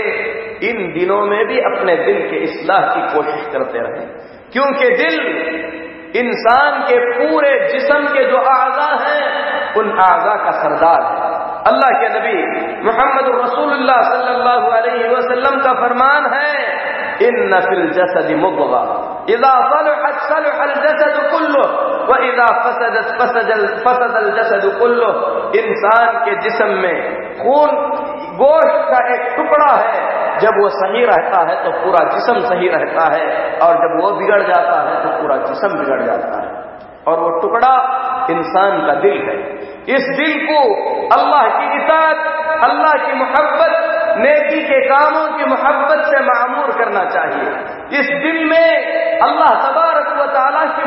इन 0.70 0.82
दिनों 0.94 1.22
में 1.26 1.46
भी 1.48 1.60
अपने 1.68 1.96
दिल 2.06 2.20
के 2.30 2.42
इसलाह 2.44 2.82
की 2.90 3.02
कोशिश 3.14 3.48
करते 3.54 3.80
रहे। 3.80 4.06
क्योंकि 4.54 4.90
दिल 4.96 5.16
इंसान 6.22 6.80
के 6.82 6.98
पूरे 7.18 7.52
जिसम 7.68 8.08
के 8.08 8.24
जो 8.32 8.38
आज़ा 8.54 8.90
हैं, 9.04 9.76
उन 9.76 9.92
आज़ा 10.06 10.36
का 10.36 10.52
सरदार 10.52 11.04
है। 11.04 11.30
अल्लाह 11.68 11.92
के 12.02 12.08
नबी 12.10 12.38
मोहम्मद 12.86 13.28
रसूलुल्लाह 13.36 14.02
सल्लल्लाहु 14.04 14.72
अलैहि 14.72 15.10
वसल्लम 15.16 15.60
का 15.62 15.74
फरमान 15.74 16.26
है 16.34 16.50
इन 17.28 17.36
नफिल 17.54 17.84
जसद 17.92 18.32
मुबगा 18.38 18.82
इदा 19.30 19.52
सलहत 19.72 20.22
सलहल 20.30 20.74
जसद 20.86 21.20
कुल्लु 21.32 21.66
व 22.08 22.18
इदा 22.30 22.46
फसदत 22.64 23.12
फसदल 23.20 23.68
फसदल 23.84 24.32
जसद 24.38 24.66
कुल्लु 24.80 25.12
इंसान 25.60 26.18
के 26.26 26.36
जिस्म 26.40 26.70
में 26.78 26.96
खून 27.38 27.70
गोश्त 28.42 28.82
का 28.90 29.00
एक 29.14 29.30
टुकड़ा 29.38 29.72
है। 29.76 30.10
जब 30.40 30.60
वो 30.60 30.70
सही 30.76 31.06
रहता 31.06 31.40
है 31.50 31.56
तो 31.64 31.72
पूरा 31.80 32.04
जिसम 32.10 32.40
सही 32.46 32.70
रहता 32.70 33.04
है। 33.16 33.26
और 33.60 33.76
जब 33.76 33.98
वो 34.02 34.12
बिगड़ 34.12 34.42
जाता 34.44 34.78
है 34.82 34.96
तो 35.04 35.10
पूरा 35.22 35.38
जिसम 35.44 35.78
बिगड़ 35.80 36.02
जाता 36.02 36.42
है। 36.42 36.50
और 37.08 37.20
वो 37.20 37.30
टुकड़ा 37.40 37.74
इंसान 38.30 38.82
का 38.88 38.94
दिल 39.00 39.22
है। 39.30 39.36
इस 39.96 40.08
दिल 40.18 40.34
को 40.48 40.60
अल्लाह 41.16 41.48
की 41.60 41.76
इतात 41.76 42.28
अल्लाह 42.64 42.92
की 43.06 43.14
मोहब्बत, 43.14 43.72
नेकी 44.18 44.60
के 44.64 44.80
कामों 44.88 45.26
की 45.38 45.46
मोहब्बत 45.46 46.04
से 46.06 46.20
मामूर 46.26 46.72
करना 46.72 47.04
चाहिए। 47.06 47.48
इस 48.00 48.12
दिल 48.24 48.44
में 48.50 49.20
अल्लाह 49.20 49.56
की 49.62 49.81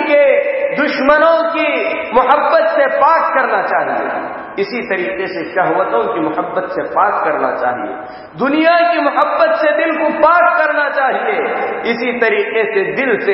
के 0.00 0.58
दुश्मनों 0.76 1.50
की 1.50 1.94
मोहब्बत 2.14 2.68
से 2.68 2.86
पाक 2.86 3.34
करना 3.34 3.62
चाहिए। 3.62 4.38
इसी 4.58 4.82
तरीके 4.82 5.26
से 5.26 5.44
शहवतों 5.44 6.14
की 6.14 6.20
मोहब्बत 6.20 6.70
से 6.70 6.82
पाक 6.82 7.24
करना 7.24 7.54
चाहिए। 7.54 7.94
दुनिया 8.38 8.92
की 8.92 9.00
मोहब्बत 9.00 9.54
से 9.54 9.72
दिल 9.72 9.98
को 9.98 10.18
पाक 10.18 10.58
करना 10.58 10.88
चाहिए। 10.88 11.42
इसी 11.90 12.12
तरीके 12.18 12.64
से 12.74 12.92
दिल 12.92 13.26
से 13.26 13.32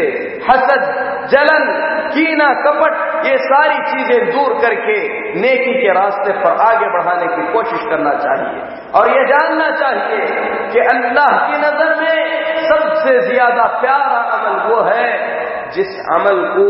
हसद, 0.51 0.81
जलन, 1.27 1.65
कीना, 2.09 2.49
कपट 2.49 3.14
ये 3.25 3.35
सारी 3.43 3.79
चीज़ें 3.91 4.31
दूर 4.31 4.55
करके 4.63 4.97
नेकी 5.41 5.75
के 5.75 5.93
रास्ते 5.99 6.33
पर 6.41 6.57
आगे 6.65 6.89
बढ़ाने 6.95 7.29
की 7.35 7.45
कोशिश 7.53 7.87
करना 7.91 8.13
चाहिए। 8.25 8.65
और 8.99 9.11
ये 9.11 9.23
जानना 9.29 9.69
चाहिए 9.79 10.27
कि 10.73 10.85
अल्लाह 10.95 11.31
की 11.47 11.61
नज़र 11.63 11.95
में 12.01 12.19
सबसे 12.67 13.15
ज़्यादा 13.29 13.65
प्यारा 13.81 14.21
अमल 14.37 14.59
वो 14.69 14.83
है 14.91 15.07
जिस 15.77 15.97
अमल 16.17 16.43
को 16.57 16.67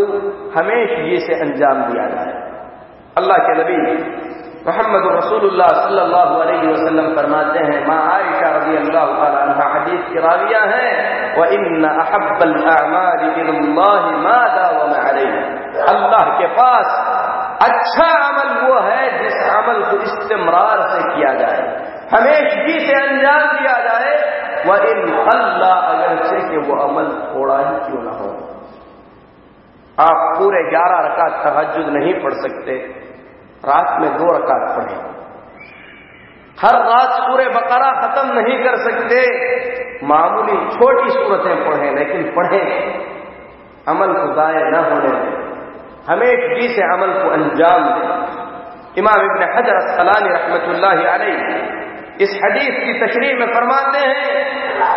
हमेशा 0.55 1.19
से 1.27 1.41
अंजाम 1.47 1.83
दिया 1.89 2.07
जाए। 2.13 2.33
अल्लाह 3.17 3.39
के 3.49 3.59
नबी 3.59 3.81
मोहम्मद 4.67 5.07
रसूलुल्लाह 5.15 5.71
सल्लल्लाहु 5.79 6.37
अलैहि 6.43 6.69
फरमाते 7.17 7.65
हैं, 7.65 7.81
माँ 7.89 7.99
आयशा 8.13 8.53
रज़ी 8.55 8.77
अल्लाह 8.77 9.11
तआला 9.19 9.67
हदीस 9.75 10.07
की 10.13 10.23
राविया 10.27 10.63
है 10.71 10.87
व 11.39 11.45
इन 11.57 11.85
अहब्बल 11.89 12.55
अल्लाह 15.83 16.29
के 16.39 16.47
पास 16.55 16.87
अच्छा 17.63 18.07
अमल 18.21 18.51
वो 18.63 18.79
है 18.81 19.03
जिस 19.19 19.37
अमल 19.51 19.83
को 19.83 19.97
इस्तेमरार 20.03 20.81
से 20.89 21.03
किया 21.09 21.33
जाए। 21.35 21.61
हमेशगी 22.15 22.79
से 22.87 22.97
अंजाम 23.03 23.45
दिया 23.53 23.77
जाए, 23.85 24.13
वह 24.67 24.87
इन 24.89 25.01
अल्लाह 25.35 25.77
अगरचे 25.93 26.41
कि 26.49 26.59
वो 26.69 26.81
अमल 26.83 27.09
थोड़ा 27.29 27.59
ही 27.59 27.77
क्यों 27.87 28.03
ना 28.03 28.13
हो। 28.13 28.29
आप 29.99 30.23
पूरे 30.39 30.63
ग्यारह 30.71 31.01
रकात 31.05 31.35
तहजुद 31.45 31.89
नहीं 31.89 32.15
पढ़ 32.15 32.35
सकते, 32.35 32.77
रात 33.65 34.01
में 34.01 34.11
दो 34.17 34.33
रकात 34.37 34.65
पढ़ें। 34.77 35.03
हर 36.61 36.77
रात 36.83 37.21
पूरे 37.21 37.47
बकरा 37.49 37.91
खत्म 38.01 38.27
नहीं 38.33 38.59
कर 38.65 38.77
सकते, 38.77 39.21
मामूली 40.07 40.57
छोटी 40.71 41.09
सूरतें 41.11 41.57
पढ़ें, 41.65 41.95
लेकिन 41.95 42.23
पढ़ें। 42.37 42.67
अमल 43.89 44.13
को 44.13 44.27
दाए 44.35 44.61
न 44.71 44.85
होने 44.85 45.15
दें। 45.21 45.34
हमेशगी 46.11 46.69
से 46.69 46.83
अमल 46.95 47.13
को 47.23 47.31
अंजाम 47.31 47.85
दें। 47.85 48.99
इमाम 48.99 49.23
इबन 49.23 49.45
हजर 49.57 49.77
असलानी 49.77 50.29
रहमतुल्लाह 50.29 50.91
अलैहि 50.91 51.73
इस 52.23 52.35
हदीस 52.45 52.75
की 52.85 52.93
तशरीह 53.01 53.39
में 53.39 53.47
फरमाते 53.47 53.99
हैं, 53.99 54.27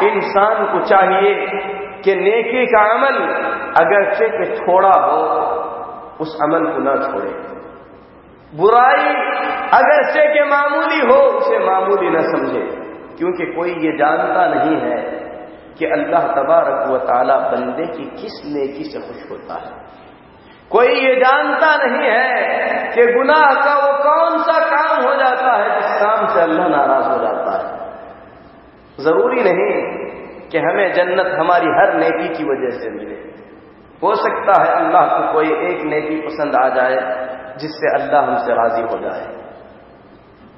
इंसान 0.07 0.65
को 0.65 0.79
चाहिए 0.85 1.31
कि 2.01 2.15
नेकी 2.15 2.65
का 2.65 2.81
अमल 2.93 3.15
अगरचे 3.81 4.27
के 4.29 4.45
छोड़ा 4.57 4.91
हो, 5.05 5.17
उस 6.19 6.35
अमल 6.43 6.67
को 6.67 6.79
न 6.79 6.93
छोड़े। 7.01 7.31
बुराई 8.53 9.07
अगरचे 9.73 10.27
के 10.33 10.43
मामूली 10.45 10.99
हो, 10.99 11.17
उसे 11.37 11.59
मामूली 11.59 12.09
न 12.09 12.21
समझे, 12.21 12.61
क्योंकि 13.17 13.45
कोई 13.45 13.69
ये 13.69 13.97
जानता 13.97 14.45
नहीं 14.47 14.77
है 14.81 15.01
कि 15.79 15.85
अल्लाह 15.85 16.27
तबारक 16.27 16.87
व 16.91 16.97
ताला 16.97 17.37
बंदे 17.49 17.87
की 17.87 18.05
किस 18.21 18.41
नेकी 18.45 18.83
से 18.83 18.99
खुश 18.99 19.31
होता 19.31 19.53
है। 19.53 19.96
कोई 20.71 20.87
ये 20.87 21.15
जानता 21.15 21.67
नहीं 21.77 22.09
है 22.09 22.23
कि 22.91 23.05
गुनाह 23.13 23.45
का 23.65 23.75
वो 23.75 23.91
कौन 24.03 24.37
सा 24.39 24.57
काम 24.65 25.03
हो 25.03 25.13
जाता 25.15 25.53
है 25.57 25.69
जिस 25.75 25.93
काम 26.01 26.25
से 26.27 26.41
अल्लाह 26.41 26.67
नाराज़ 26.67 27.07
हो 27.07 27.17
जाता 27.23 27.53
है। 27.57 29.03
ज़रूरी 29.03 29.43
नहीं 29.43 29.69
कि 30.49 30.57
हमें 30.57 30.93
जन्नत 30.93 31.31
हमारी 31.39 31.71
हर 31.77 31.93
नेकी 31.93 32.27
की 32.27 32.43
वजह 32.43 32.77
से 32.79 32.89
मिले। 32.89 33.15
हो 34.03 34.15
सकता 34.15 34.57
है 34.63 34.75
अल्लाह 34.75 35.07
को 35.07 35.33
कोई 35.33 35.49
एक 35.69 35.81
नेकी 35.85 36.19
पसंद 36.21 36.55
आ 36.55 36.67
जाए 36.69 36.99
जिससे 37.57 37.93
अल्लाह 37.93 38.21
हमसे 38.21 38.53
राज़ी 38.53 38.81
हो 38.81 38.99
जाए। 38.99 39.25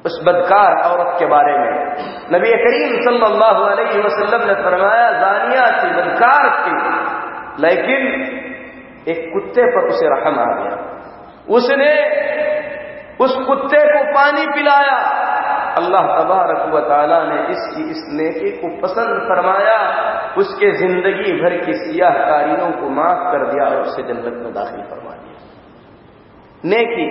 उस 0.06 0.20
बदकार 0.26 0.76
औरत 0.84 1.16
के 1.20 1.26
बारे 1.26 1.54
में 1.54 1.72
नबी 2.32 2.52
करीम 2.58 2.92
सल्लल्लाहु 3.02 3.64
अलैहि 3.64 4.02
वसल्लम 4.02 4.46
ने 4.48 4.54
फरमाया, 4.64 5.08
जानिया 5.14 5.66
थी, 5.78 5.90
बदकार 5.94 6.44
थी, 6.60 6.76
लेकिन 7.62 8.02
एक 9.10 9.34
कुत्ते 9.34 9.64
पर 9.72 9.88
उसे 9.88 10.10
रहम 10.10 10.40
आ 10.40 10.50
गया। 10.54 10.76
उसने 11.50 11.92
उस 13.26 13.36
कुत्ते 13.48 13.80
को 13.86 14.04
पानी 14.14 14.48
पिलाया। 14.48 14.98
अल्लाह 15.78 16.02
तबारक 16.02 16.74
व 16.74 16.80
ताला 16.80 17.24
ने 17.24 17.40
इसकी 17.52 17.90
इस 17.92 18.04
नेकी 18.12 18.52
को 18.52 18.82
पसंद 18.82 19.22
फरमाया। 19.30 19.78
उसके 20.38 20.72
ज़िंदगी 20.72 21.34
भर 21.42 21.58
की 21.66 21.74
सियाहकारियों 21.74 22.72
को 22.72 22.90
माफ़ 22.90 23.24
कर 23.32 23.46
दिया 23.46 23.68
और 23.68 23.82
उसे 23.82 24.04
जन्नत 24.04 24.40
में 24.44 24.54
दाखिल 24.54 24.82
फरमा 24.82 25.12
दिया। 25.12 25.38
नेकी, 26.66 27.06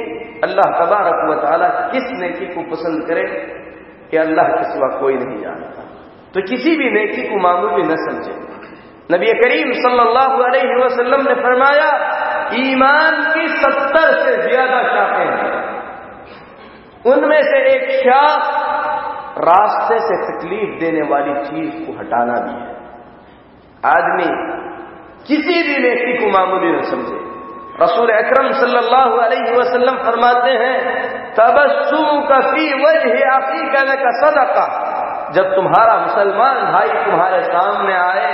अल्लाह 0.45 0.85
तबारक 0.85 1.31
व 1.31 1.35
ताला 1.43 1.69
किस 1.69 2.03
नेकी 2.03 2.47
को 2.47 2.71
पसंद 2.71 3.07
करे 3.07 3.23
कि 4.11 4.17
अल्लाह 4.17 4.49
के 4.49 4.65
सिवा 4.65 4.89
कोई 5.01 5.15
नहीं 5.15 5.43
जानता। 5.43 5.83
तो 6.35 6.41
किसी 6.41 6.77
भी 6.77 6.91
नेकी 6.91 7.23
को 7.23 7.37
मामूली 7.37 7.83
न 7.83 7.97
समझे। 7.97 8.58
नबी 9.13 9.33
करीम 9.33 9.71
सल्लल्लाहु 9.73 10.43
अलैहि 10.43 10.75
वसल्लम 10.81 11.23
ने 11.23 11.35
फरमाया, 11.35 11.91
ईमान 12.55 13.21
की 13.35 13.49
सत्तर 13.49 14.11
से 14.25 14.33
ज़्यादा 14.43 14.83
शाखें 14.83 15.31
हैं। 15.31 15.53
उनमें 17.07 17.43
से 17.43 17.61
एक 17.73 17.91
शाख 18.01 18.41
रास्ते 19.39 19.99
से 19.99 20.19
तकलीफ़ 20.25 20.81
देने 20.81 21.03
वाली 21.03 21.35
चीज़ 21.45 21.87
को 21.87 21.99
हटाना 21.99 22.35
भी 22.41 22.53
है। 22.53 22.77
आदमी 23.93 24.29
किसी 25.27 25.63
भी 25.63 25.79
नेकी 25.79 26.13
को 26.19 26.31
मामूली 26.39 26.73
न 26.73 26.83
समझे। 26.83 27.19
रसूल 27.83 28.11
अकरम 28.11 28.51
सल्लल्लाहु 28.53 29.19
अलैहि 29.19 29.57
वसल्लम 29.57 29.97
फरमाते 29.97 30.51
हैं, 30.51 30.77
तबस्सुम 31.35 32.21
का 32.21 32.41
फ़ी 32.41 32.67
वजह 32.85 33.17
अकीका 33.31 33.85
का 33.95 34.11
सदका। 34.21 34.67
जब 35.33 35.55
तुम्हारा 35.55 35.97
मुसलमान 35.97 36.61
भाई 36.73 36.89
तुम्हारे 37.05 37.43
सामने 37.43 37.95
आए 37.95 38.31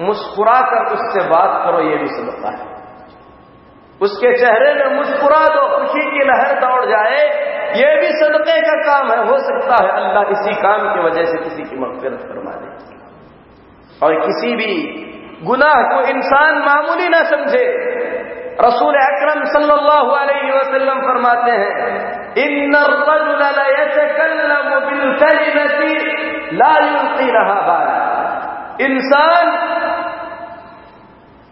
मुस्कुरा 0.00 0.60
कर 0.60 0.92
उससे 0.94 1.28
बात 1.28 1.64
करो, 1.64 1.80
ये 1.80 1.96
भी 1.96 2.06
सदका 2.06 2.50
है। 2.50 2.80
उसके 4.00 4.38
चेहरे 4.38 4.74
में 4.74 4.96
मुस्कुरा 4.96 5.46
दो, 5.46 5.78
खुशी 5.78 6.10
की 6.10 6.24
लहर 6.24 6.60
दौड़ 6.60 6.84
जाए, 6.84 7.18
ये 7.76 8.00
भी 8.00 8.06
सदक़े 8.06 8.60
का 8.60 8.74
काम 8.74 9.10
है। 9.10 9.28
हो 9.28 9.38
सकता 9.38 9.84
है 9.84 9.90
अल्लाह 9.90 10.22
इसी 10.22 10.62
काम 10.62 10.94
की 10.94 11.00
वजह 11.00 11.24
से 11.24 11.38
किसी 11.38 11.62
की 11.62 11.76
मगफिरत 11.76 12.18
फरमा 12.18 12.50
दे। 12.50 12.70
और 14.06 14.26
किसी 14.26 14.56
भी 14.56 14.72
गुनाह 15.46 15.82
को 15.82 16.00
इंसान 16.00 16.58
मामूली 16.58 17.08
ना 17.08 17.22
समझे। 17.22 17.64
रसूल 18.60 18.94
अकरम 18.94 19.44
सल्लल्लाहु 19.44 20.10
अलैहि 20.10 20.50
वसल्लम 20.58 21.00
फरमाते 21.00 21.50
हैं 21.50 22.10
इन 22.36 22.74
इंसान 28.80 29.79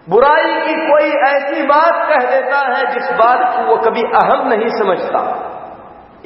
बुराई 0.09 0.61
की 0.61 0.87
कोई 0.87 1.11
ऐसी 1.11 1.63
बात 1.63 2.09
कह 2.09 2.31
देता 2.31 2.59
है 2.59 2.95
जिस 2.95 3.11
बात 3.11 3.57
को 3.57 3.63
वो 3.63 3.77
कभी 3.77 4.03
अहम 4.03 4.49
नहीं 4.49 4.69
समझता। 4.69 5.45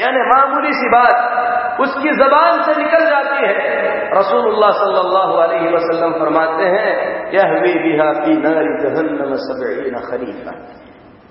यानी 0.01 0.19
मामूली 0.19 0.73
सी 0.73 0.89
बात, 0.89 1.43
उसकी 1.81 2.11
जबान 2.11 2.63
से 2.63 2.83
निकल 2.83 3.07
जाती 3.07 3.47
है। 3.47 3.83
रसूलुल्लाह 4.19 4.71
सल्लल्लाहु 4.71 5.33
अलैहि 5.33 5.75
वसल्लम 5.75 6.13
फरमाते 6.13 6.65
हैं 6.65 7.13
यह 7.35 7.61
भी 7.61 7.75
बिहा 7.75 8.13
की 8.13 8.43
नारी 8.43 8.79
जहन्नम 8.83 9.35
सबईन 9.35 9.95
खरीफा। 10.11 10.83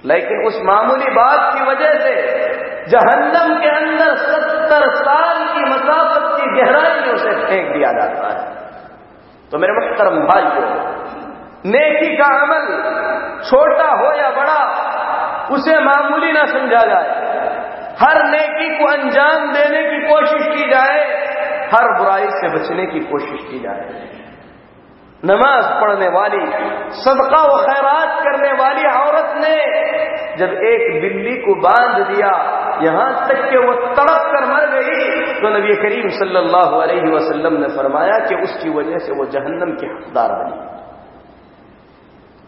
लेकिन 0.06 0.46
उस 0.48 0.62
मामूली 0.64 1.12
बात 1.12 1.54
की 1.54 1.62
वजह 1.62 2.00
से 2.00 2.16
जहन्नम 2.88 3.60
के 3.60 3.70
अंदर 3.70 4.16
सत्तर 4.16 4.96
साल 4.96 5.54
की 5.54 5.62
मसाफत 5.62 6.42
की 6.42 6.62
गहराई 6.62 7.02
में 7.02 7.14
उसे 7.14 7.32
फेंक 7.32 7.74
दिया 7.74 7.92
जाता 7.92 8.28
है। 8.28 8.56
तो 9.52 9.58
मेरे 9.58 9.74
मुख्तरम 9.74 10.16
भाइयों 10.16 10.90
नेकी 11.65 12.15
का 12.17 12.28
अमल, 12.41 12.67
छोटा 13.50 13.89
हो 13.91 14.21
या 14.21 14.30
बड़ा, 14.30 14.62
उसे 15.52 15.80
मामूली 15.80 16.32
ना 16.32 16.45
समझा 16.45 16.86
जाए। 16.86 17.19
हर 18.02 18.24
नेकी 18.26 18.69
को 18.78 18.91
अंजाम 18.91 19.52
देने 19.54 19.84
की 19.84 20.08
कोशिश 20.08 20.47
की 20.47 20.69
जाए, 20.69 20.97
हर 21.74 21.97
बुराई 21.97 22.28
से 22.30 22.50
बचने 22.50 22.86
की 22.86 23.00
कोशिश 23.00 23.43
की 23.52 23.60
जाए। 23.60 24.10
नमाज़ 25.26 25.67
पढ़ने 25.82 26.08
वाली, 26.08 26.45
सदका 26.91 27.41
व 27.41 27.62
खैरात 27.62 28.24
करने 28.24 28.52
वाली 28.54 28.88
औरत 28.88 29.34
ने 29.38 29.56
जब 30.38 30.54
एक 30.63 31.02
बिल्ली 31.02 31.36
को 31.38 31.56
बाँध 31.56 32.08
दिया, 32.08 32.32
यहाँ 32.82 33.28
तक 33.28 33.50
कि 33.50 33.58
वो 33.58 33.74
तड़प 33.74 34.28
कर 34.32 34.45
मर 34.45 34.67
गई 34.67 35.21
तो 35.41 35.50
नबी 35.50 35.76
करीम 35.76 36.08
सल्लल्लाहु 36.10 36.80
अलैहि 36.82 37.12
वसल्लम 37.12 37.54
ने 37.54 37.67
फरमाया 37.67 38.17
कि 38.26 38.36
उसकी 38.36 38.69
वजह 38.69 38.97
से 38.97 39.12
वो 39.12 39.26
जहन्नम 39.26 39.71
के 39.71 39.88
हकदार 39.88 40.30
बनी। 40.30 40.81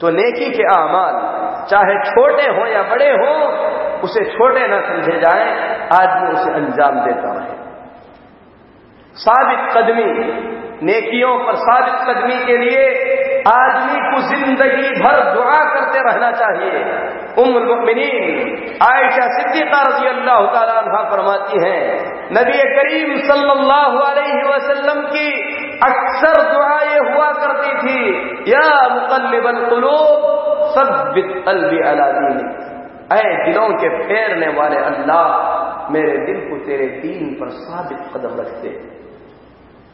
तो 0.03 0.09
नेकी 0.11 0.47
के 0.51 0.63
अमाल 0.69 1.19
चाहे 1.71 1.93
छोटे 2.05 2.47
हो 2.55 2.63
या 2.67 2.81
बड़े 2.87 3.09
हो, 3.11 3.33
उसे 4.03 4.23
छोटे 4.31 4.63
न 4.67 4.79
समझे 4.87 5.19
जाए, 5.19 5.45
आदमी 5.93 6.31
उसे 6.31 6.49
अंजाम 6.53 6.97
देता 7.03 7.29
रहे। 7.33 7.55
साबित 9.15 9.61
कदमी, 9.73 10.07
नेकियों 10.83 11.33
पर 11.45 11.55
साबित 11.61 12.01
कदमी 12.09 12.39
के 12.45 12.57
लिए 12.57 12.83
आदमी 13.49 14.01
को 14.09 14.19
ज़िंदगी 14.27 14.89
भर 14.99 15.21
दुआ 15.33 15.61
करते 15.71 16.01
रहना 16.01 16.31
चाहिए। 16.33 16.83
उमिन 17.37 17.65
आयशा 18.83 19.25
सिद्दीका 19.31 19.81
रज़ी 19.81 20.07
अल्लाह 20.07 20.45
तला 20.53 21.03
फरमाती 21.11 21.63
हैं, 21.63 21.79
नबी 22.33 22.59
करीम 22.75 23.15
सल्लल्लाहु 23.27 24.03
अलैहि 24.03 24.43
वसल्लम 24.49 25.01
की 25.07 25.27
अक्सर 25.81 26.41
दुआएँ 26.49 26.99
हुआ 27.05 27.29
करती 27.35 27.71
थी, 27.77 27.99
या 28.47 28.65
मुकल्लिबल 28.89 29.59
कुलूब, 29.69 30.25
सब्बित 30.75 31.31
कल्बी 31.45 31.79
अला 31.83 32.07
दीनिक। 32.11 32.71
ऐ 33.13 33.23
दिलों 33.45 33.67
के 33.77 33.89
फेरने 33.99 34.47
वाले 34.53 34.77
अल्लाह 34.83 35.91
मेरे 35.91 36.17
दिल 36.25 36.39
को 36.49 36.57
तेरे 36.65 36.85
दीन 36.99 37.33
पर 37.39 37.49
साबित 37.55 38.01
कदम 38.13 38.39
रखते। 38.41 38.69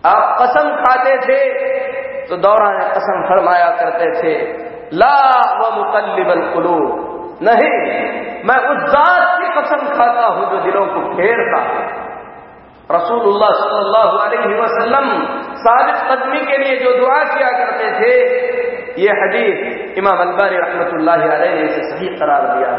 आप 0.04 0.38
कसम 0.42 0.70
खाते 0.78 1.16
थे 1.20 1.40
तो 2.28 2.38
दौरान 2.40 2.78
कसम 2.92 3.22
फरमाया 3.30 3.70
करते 3.78 4.10
थे, 4.16 4.34
ला 4.94 5.16
व 5.56 5.72
मुकल्लिबल 5.76 6.42
कुलू 6.54 6.78
नहीं, 7.42 7.74
मैं 8.46 8.58
उस 8.70 8.80
जात 8.92 9.26
की 9.40 9.50
कसम 9.56 9.88
खाता 9.90 10.26
हूँ 10.28 10.46
जो 10.52 10.58
दिलों 10.64 10.86
को 10.88 11.02
फेरता 11.14 11.60
रसूलुल्लाह 12.92 13.50
सल्लल्लाहु 13.50 14.18
अलैहि 14.18 14.62
वसल्लम 14.62 15.08
साबित 15.56 15.96
कदमी 15.96 16.40
के 16.40 16.58
लिए 16.58 16.78
जो 16.78 16.94
दुआ 16.98 17.24
किया 17.24 17.50
करते 17.50 17.92
थे, 18.00 18.14
ये 19.02 19.10
हदीस 19.10 19.98
इमाम 19.98 20.18
अलबानी 20.18 20.58
रहमतुल्लाह 20.58 21.16
अलैहि 21.16 21.54
ने 21.54 21.62
इसे 21.62 21.84
सही 21.84 22.08
करार 22.08 22.42
दिया 22.42 22.72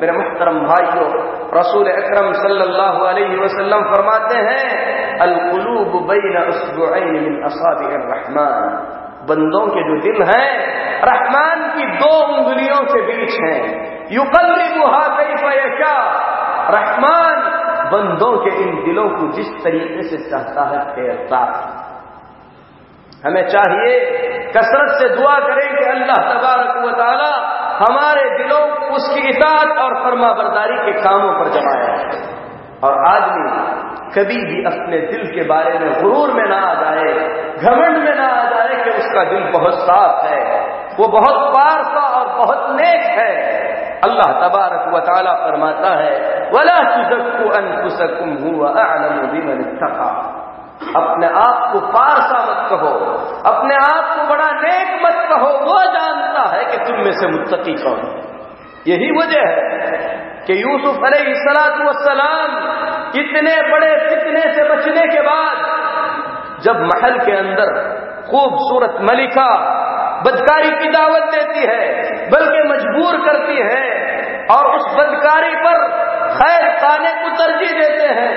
मेरे 0.00 0.12
मुहतरम 0.12 0.58
भाइयों, 0.60 1.08
रसूल 1.58 1.88
अकरम 1.88 2.32
सल्लल्लाहु 2.32 3.04
अलैहि 3.04 3.36
वसल्लम 3.36 3.82
फरमाते 3.94 4.36
हैं, 4.36 5.18
अलकुलूब 5.18 6.08
बैन 6.08 6.48
उसबुऐन 6.48 7.08
मिन 7.08 7.42
असाबिर 7.42 8.00
रहमान। 8.00 8.86
बंदों 9.28 9.66
के 9.66 9.80
जो 9.80 10.00
दिल 10.00 10.22
हैं, 10.22 10.48
रहमान 11.04 11.68
की 11.76 11.86
दो 11.86 12.36
उंगलियों 12.36 12.80
के 12.84 13.02
बीच 13.02 13.40
हैं। 13.40 13.84
युकल्लिबुहा 14.12 15.08
कैफ 15.08 15.44
यशा। 15.44 16.20
रहमान 16.70 17.63
बंदों 17.90 18.32
के 18.44 18.50
इन 18.62 18.74
दिलों 18.84 19.08
को 19.08 19.28
जिस 19.32 19.50
तरीके 19.64 20.02
से 20.08 20.18
चाहता 20.30 20.64
है 20.68 20.82
फेरता 20.94 21.40
हमें 23.24 23.44
चाहिए 23.48 23.92
कसरत 24.56 24.90
से 24.98 25.08
दुआ 25.16 25.34
करें 25.38 25.68
कि 25.76 25.84
अल्लाह 25.90 26.18
तबारक 26.30 26.74
व 26.84 26.90
ताला 26.98 27.30
हमारे 27.78 28.24
दिलों 28.38 28.60
को 28.66 28.94
उसकी 28.96 29.28
इतात 29.28 29.78
और 29.84 29.94
फर्मा 30.02 30.32
बरदारी 30.32 30.76
के 30.84 30.92
कामों 31.02 31.32
पर 31.38 31.48
जमाया 31.52 31.94
और 32.86 32.98
आदमी 33.06 33.46
कभी 34.14 34.36
भी 34.48 34.58
अपने 34.64 34.98
दिल 35.12 35.22
के 35.34 35.44
बारे 35.48 35.78
में 35.78 35.88
गुरूर 36.02 36.32
में 36.32 36.44
ना 36.48 36.58
आ 36.66 36.74
जाए, 36.74 37.14
घमंड 37.58 37.96
में 38.04 38.14
ना 38.16 38.26
आ 38.26 38.44
जाए 38.50 38.76
कि 38.84 38.90
उसका 38.98 39.24
दिल 39.30 39.46
बहुत 39.52 39.78
साफ़ 39.80 40.26
है, 40.26 40.42
वो 40.98 41.08
बहुत 41.08 41.40
पारसा 41.54 42.02
और 42.18 42.28
बहुत 42.36 42.68
नेक 42.80 43.06
है। 43.18 43.32
अल्लाह 44.04 44.32
तबारक 44.40 44.84
व 44.94 45.00
फरमाता 45.42 45.92
है, 45.98 46.14
वला 46.54 46.78
तुजक्कु 46.86 47.44
अनफुसकुम 47.58 48.32
हुवा 48.40 48.68
अअलमु 48.82 49.28
बिमन 49.32 49.60
इत्तका। 49.62 50.10
अपने 50.96 51.26
आप 51.38 51.58
को 51.72 51.80
पारसा 51.92 52.38
मत 52.44 52.60
कहो, 52.70 52.92
अपने 53.46 53.74
आप 53.82 54.06
को 54.14 54.26
बड़ा 54.28 54.50
नेक 54.58 54.88
मत 55.04 55.18
कहो, 55.30 55.50
वो 55.66 55.78
जानता 55.94 56.42
है 56.54 56.64
कि 56.66 56.78
तुम 56.86 56.96
में 57.04 57.12
से 57.20 57.26
मुत्तकी 57.28 57.74
कौन 57.82 58.00
यही 58.86 59.10
वजह 59.12 59.44
है 59.48 60.08
कि 60.46 60.54
यूसुफ 60.54 60.96
सलाम 62.00 62.56
इतने 63.16 63.54
बड़े 63.70 63.92
फितने 64.00 64.42
से 64.54 64.64
बचने 64.70 65.06
के 65.08 65.20
बाद, 65.22 65.56
जब 66.62 66.80
महल 66.82 67.18
के 67.20 67.36
अंदर 67.36 67.70
खूबसूरत 68.26 68.98
मलिका 69.02 69.48
बदकारी 70.24 70.70
की 70.70 70.88
दावत 70.88 71.22
देती 71.34 71.60
है, 71.60 71.82
बल्कि 72.30 72.62
मजबूर 72.68 73.16
करती 73.26 73.56
है, 73.56 73.84
और 74.50 74.66
उस 74.76 74.86
बदकारी 74.94 75.54
पर 75.56 75.78
खैर 76.34 76.68
खाने 76.78 77.12
को 77.14 77.28
तरजीह 77.36 77.72
देते 77.72 78.08
हैं। 78.08 78.32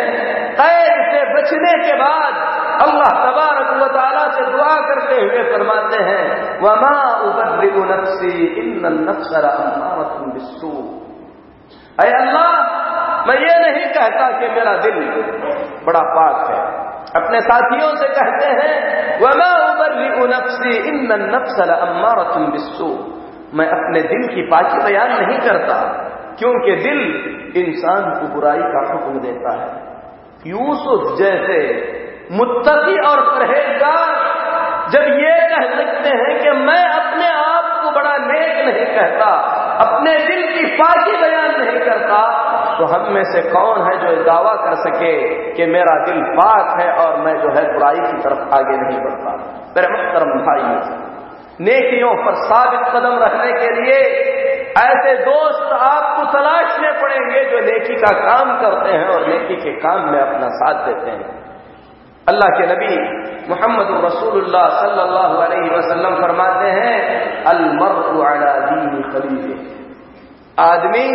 कैद 0.56 0.94
से 1.12 1.24
बचने 1.34 1.74
के 1.86 1.94
बाद 1.94 2.34
अल्लाह 2.82 3.10
तबारक 3.10 3.70
व 3.82 3.88
ताला 3.88 4.28
से 4.32 4.46
दुआ 4.46 4.76
करते 4.88 5.22
हुए 5.22 5.44
फरमाते 5.52 6.04
हैं, 6.04 6.24
वमा 6.62 6.96
उबद्रिबु 7.22 7.84
नफ्सी 7.84 8.48
इन 8.60 8.86
नफ्सर 9.10 9.48
बिस्सू। 10.34 10.72
अय 12.00 12.12
अल्लाह, 12.12 12.52
मैं 13.28 13.36
ये 13.36 13.54
नहीं 13.60 13.88
कहता 13.94 14.32
कि 14.32 14.48
मेरा 14.48 14.78
दिल 14.78 15.00
बड़ा 15.86 16.02
पाक 16.02 16.50
है। 16.52 16.87
अपने 17.16 17.40
साथियों 17.42 17.90
से 17.96 18.08
कहते 18.08 18.48
हैं, 18.48 18.72
वमा 19.22 19.50
उबर्रिबु 19.66 20.26
नफ्सी 20.26 20.78
इन 20.90 21.14
नफ्सर 21.36 21.70
अम्मारतुम 21.70 22.46
बिस्सू। 22.52 22.90
मैं 23.54 23.68
अपने 23.68 24.02
दिल 24.02 24.28
की 24.28 24.42
पाकी 24.42 24.84
बयान 24.84 25.12
नहीं 25.12 25.40
करता, 25.40 25.78
क्योंकि 26.40 26.76
दिल 26.76 27.00
इंसान 27.56 28.10
को 28.12 28.34
बुराई 28.34 28.66
का 28.74 28.82
हुक्म 28.94 29.20
देता 29.20 29.54
है। 29.58 29.70
यूसुफ 30.48 31.18
जैसे 31.18 31.60
मुत्तकी 32.32 32.98
और 33.08 33.22
परहेजगार 33.30 34.26
जब 34.90 35.08
ये 35.20 35.38
कह 35.48 35.64
सकते 35.78 36.10
हैं 36.10 36.40
कि 36.40 36.50
मैं 36.50 36.84
अपने 36.90 37.30
आप 37.30 37.82
को 37.84 37.92
बड़ा 37.92 38.18
नेक 38.18 38.66
नहीं 38.66 38.86
कहता, 38.86 39.30
अपने 39.80 40.18
दिल 40.18 40.44
की 40.54 40.66
पाकी 40.76 41.18
बयान 41.18 41.50
नहीं 41.62 41.80
करता 41.80 42.20
तो 42.78 42.86
हम 42.86 43.14
में 43.14 43.24
से 43.24 43.42
कौन 43.52 43.82
है 43.88 43.94
जो 44.00 44.24
दावा 44.24 44.54
कर 44.54 44.76
सके 44.76 45.12
कि 45.54 45.66
मेरा 45.66 45.96
दिल 46.06 46.22
पाक 46.24 46.80
है 46.82 46.88
और 46.94 47.18
मैं 47.22 47.36
जो 47.38 47.50
है 47.50 47.74
बुराई 47.74 47.96
की 47.96 48.18
तरफ़ 48.22 48.56
आगे 48.56 48.78
नहीं 48.78 49.00
बढ़ता? 49.00 49.36
मेरे 49.78 49.92
मुख्तरम 49.94 50.34
भाई 50.48 50.64
नेकियों 51.62 52.10
पर 52.26 52.36
साबित 52.36 52.82
कदम 52.96 53.16
रखने 53.20 53.54
के 53.54 53.70
लिए 53.76 54.00
ऐसे 54.80 55.14
दोस्त 55.18 55.72
आपको 55.74 56.26
तलाशने 56.32 56.92
पड़ेंगे 57.02 57.44
जो 57.52 57.60
नेकी 57.60 57.96
का 57.96 58.12
काम 58.20 58.52
करते 58.62 58.90
हैं 58.90 59.08
और 59.08 59.28
नेकी 59.28 59.56
के 59.56 59.72
काम 59.72 60.12
में 60.12 60.20
अपना 60.20 60.50
साथ 60.50 60.86
देते 60.86 61.12
हैं। 61.12 61.38
अल्लाह 62.28 62.50
के 62.50 62.68
नबी 62.68 62.98
मोहम्मद 63.50 64.06
रसूलुल्लाह 64.06 64.70
सल्लल्लाहु 64.70 65.42
अलैहि 65.42 65.70
वसल्लम 65.70 66.16
फरमाते 66.22 66.68
हैं 66.68 67.44
अलमर 67.44 67.94
खलील। 69.12 69.67
आदमी 70.60 71.08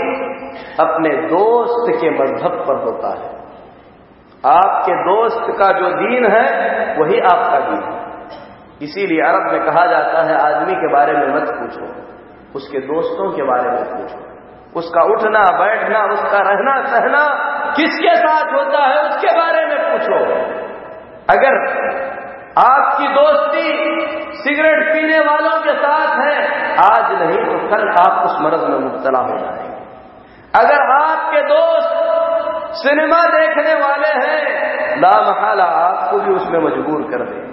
अपने 0.80 1.10
दोस्त 1.16 2.00
के 2.00 2.10
मज़हब 2.10 2.64
पर 2.68 2.74
होता 2.74 3.08
है। 3.08 3.42
आपके 4.46 4.92
दोस्त 4.92 5.58
का 5.58 5.72
जो 5.72 5.90
दीन 5.90 6.26
है, 6.26 6.46
वही 6.98 7.20
आपका 7.20 7.58
दीन 7.58 7.82
है। 7.82 8.02
इसीलिए 8.82 9.20
अरब 9.20 9.52
में 9.52 9.64
कहा 9.66 9.86
जाता 9.86 10.22
है, 10.22 10.54
आदमी 10.54 10.74
के 10.74 10.92
बारे 10.92 11.12
में 11.12 11.34
मत 11.34 11.50
पूछो, 11.50 11.86
उसके 12.54 12.78
दोस्तों 12.78 13.32
के 13.32 13.42
बारे 13.42 13.70
में 13.70 13.84
पूछो। 13.84 14.32
उसका 14.76 15.02
उठना, 15.02 15.42
बैठना, 15.64 16.04
उसका 16.04 16.38
रहना, 16.38 16.84
सहना, 16.84 17.52
किसके 17.76 18.16
साथ 18.16 18.52
होता 18.52 18.78
है, 18.78 19.08
उसके 19.08 19.38
बारे 19.38 19.66
में 19.66 19.78
पूछो। 19.78 20.24
अगर 21.30 21.54
आपकी 22.58 23.08
दोस्ती 23.08 23.66
सिगरेट 24.36 24.92
पीने 24.92 25.18
वालों 25.18 25.60
के 25.62 25.72
साथ 25.72 26.20
है। 26.20 26.36
आज 26.78 27.12
नहीं 27.12 27.44
तो 27.44 27.68
कल 27.68 27.88
आप 27.88 28.26
उस 28.26 28.36
मर्ज 28.40 28.62
में 28.62 28.78
मुबतला 28.78 29.18
हो 29.18 29.38
जाएँगे। 29.38 29.72
अगर 30.54 31.04
आपके 31.04 31.42
दोस्त 31.42 31.92
सिनेमा 32.74 33.22
देखने 33.24 33.74
वाले 33.74 34.26
हैं, 34.26 34.62
लामहाला 35.00 35.64
आपको 35.64 36.18
भी 36.18 36.34
उसमें 36.34 36.60
मजबूर 36.60 37.02
कर 37.02 37.24
देंगे। 37.24 37.52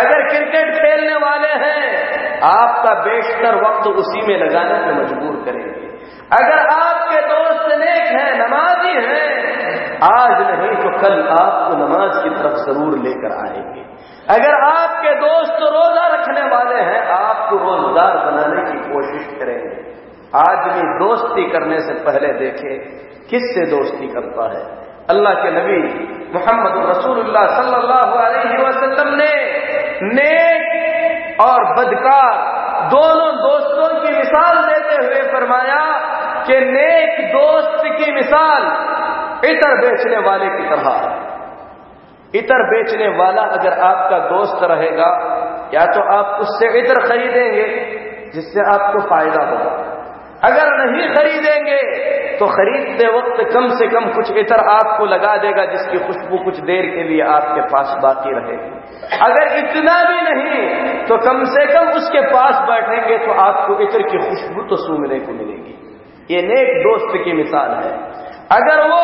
अगर 0.00 0.28
क्रिकेट 0.28 0.74
खेलने 0.74 1.14
वाले 1.14 1.48
हैं, 1.48 2.04
आपका 2.40 2.94
बेशतर 2.94 3.54
वक्त 3.54 3.86
उसी 3.86 4.26
में 4.26 4.38
लगाने 4.38 4.78
से 4.78 4.94
मजबूर 5.02 5.44
करेंगे। 5.44 5.84
अगर 6.32 6.58
आपके 6.66 7.20
दोस्त 7.20 7.78
नेक 7.78 8.06
हैं, 8.06 8.46
नमाजी 8.46 9.06
हैं, 9.06 9.44
आज 10.04 10.40
नहीं 10.40 10.76
तो 10.76 10.98
कल 10.98 11.28
आपको 11.28 11.76
नमाज़ 11.76 12.24
की 12.24 12.30
तरफ़ 12.30 12.54
ज़रूर 12.54 12.98
लेकर 12.98 13.48
आएँगे। 13.48 13.93
अगर 14.30 14.54
आपके 14.64 15.14
दोस्त 15.14 15.58
रोजा 15.62 16.06
रखने 16.06 16.42
वाले 16.42 16.76
हैं, 16.80 17.00
आपको 17.06 17.56
रोज़गार 17.56 18.14
बनाने 18.18 18.62
की 18.70 18.78
कोशिश 18.92 19.26
करेंगे। 19.38 19.82
आदमी 20.36 20.84
दोस्ती 20.98 21.44
करने 21.50 21.80
से 21.80 21.94
पहले 22.04 22.28
देखे, 22.28 22.76
किससे 23.30 23.66
दोस्ती 23.70 24.08
करता 24.08 24.46
है? 24.52 24.62
अल्लाह 25.10 25.34
के 25.34 25.50
नबी 25.50 25.80
मोहम्मद 26.34 26.78
रसूलुल्लाह 26.90 27.46
सल्लल्लाहु 27.46 28.16
अलैहि 28.18 28.56
ने 29.10 29.34
नेक 30.14 31.40
और 31.40 31.64
बदकार 31.74 32.32
दोनों 32.88 33.28
दोस्तों 33.36 33.88
की 34.00 34.16
मिसाल 34.16 34.58
देते 34.64 34.96
हुए 35.04 35.22
फरमाया 35.32 35.82
कि 36.46 36.58
नेक 36.70 37.20
दोस्त 37.32 37.84
की 37.98 38.12
मिसाल 38.12 38.62
इतर 39.50 39.76
बेचने 39.80 40.18
वाले 40.18 40.48
की 40.48 40.68
तरह 40.68 41.33
इतर 42.34 42.62
बेचने 42.68 43.08
वाला 43.16 43.42
अगर 43.54 43.78
आपका 43.84 44.18
दोस्त 44.28 44.62
रहेगा, 44.70 45.10
या 45.74 45.84
तो 45.88 46.00
आप 46.12 46.40
उससे 46.40 46.68
इतर 46.80 47.00
खरीदेंगे, 47.06 47.66
जिससे 48.32 48.64
आपको 48.70 49.02
फ़ायदा 49.08 49.44
होगा। 49.44 49.72
अगर 50.44 50.70
नहीं 50.78 51.04
खरीदेंगे 51.10 51.78
तो 52.38 52.46
खरीदते 52.48 53.06
वक्त 53.08 53.42
कम 53.52 53.68
से 53.74 53.86
कम 53.88 54.06
कुछ 54.12 54.30
इतर 54.38 54.62
आपको 54.70 55.04
लगा 55.06 55.36
देगा, 55.36 55.64
जिसकी 55.66 55.98
खुशबू 55.98 56.38
कुछ 56.44 56.58
देर 56.62 56.86
के 56.86 57.02
लिए 57.02 57.20
आपके 57.28 57.60
पास 57.68 57.94
बाकी 58.02 58.34
रहेगी। 58.34 58.72
अगर 59.20 59.56
इतना 59.58 59.94
भी 60.02 60.20
नहीं 60.22 60.58
तो 61.06 61.16
कम 61.20 61.44
से 61.46 61.66
कम 61.68 61.88
उसके 61.92 62.20
पास 62.28 62.60
बैठेंगे 62.68 63.18
तो 63.18 63.32
आपको 63.42 63.78
इतर 63.82 64.02
की 64.02 64.18
खुशबू 64.20 64.62
तो 64.68 64.76
सूंघने 64.78 65.20
को 65.20 65.32
मिलेगी। 65.34 65.74
ये 66.30 66.42
नेक 66.44 66.76
दोस्त 66.82 67.16
की 67.24 67.32
मिसाल 67.32 67.70
है। 67.78 67.92
अगर 68.52 68.82
वो 68.88 69.02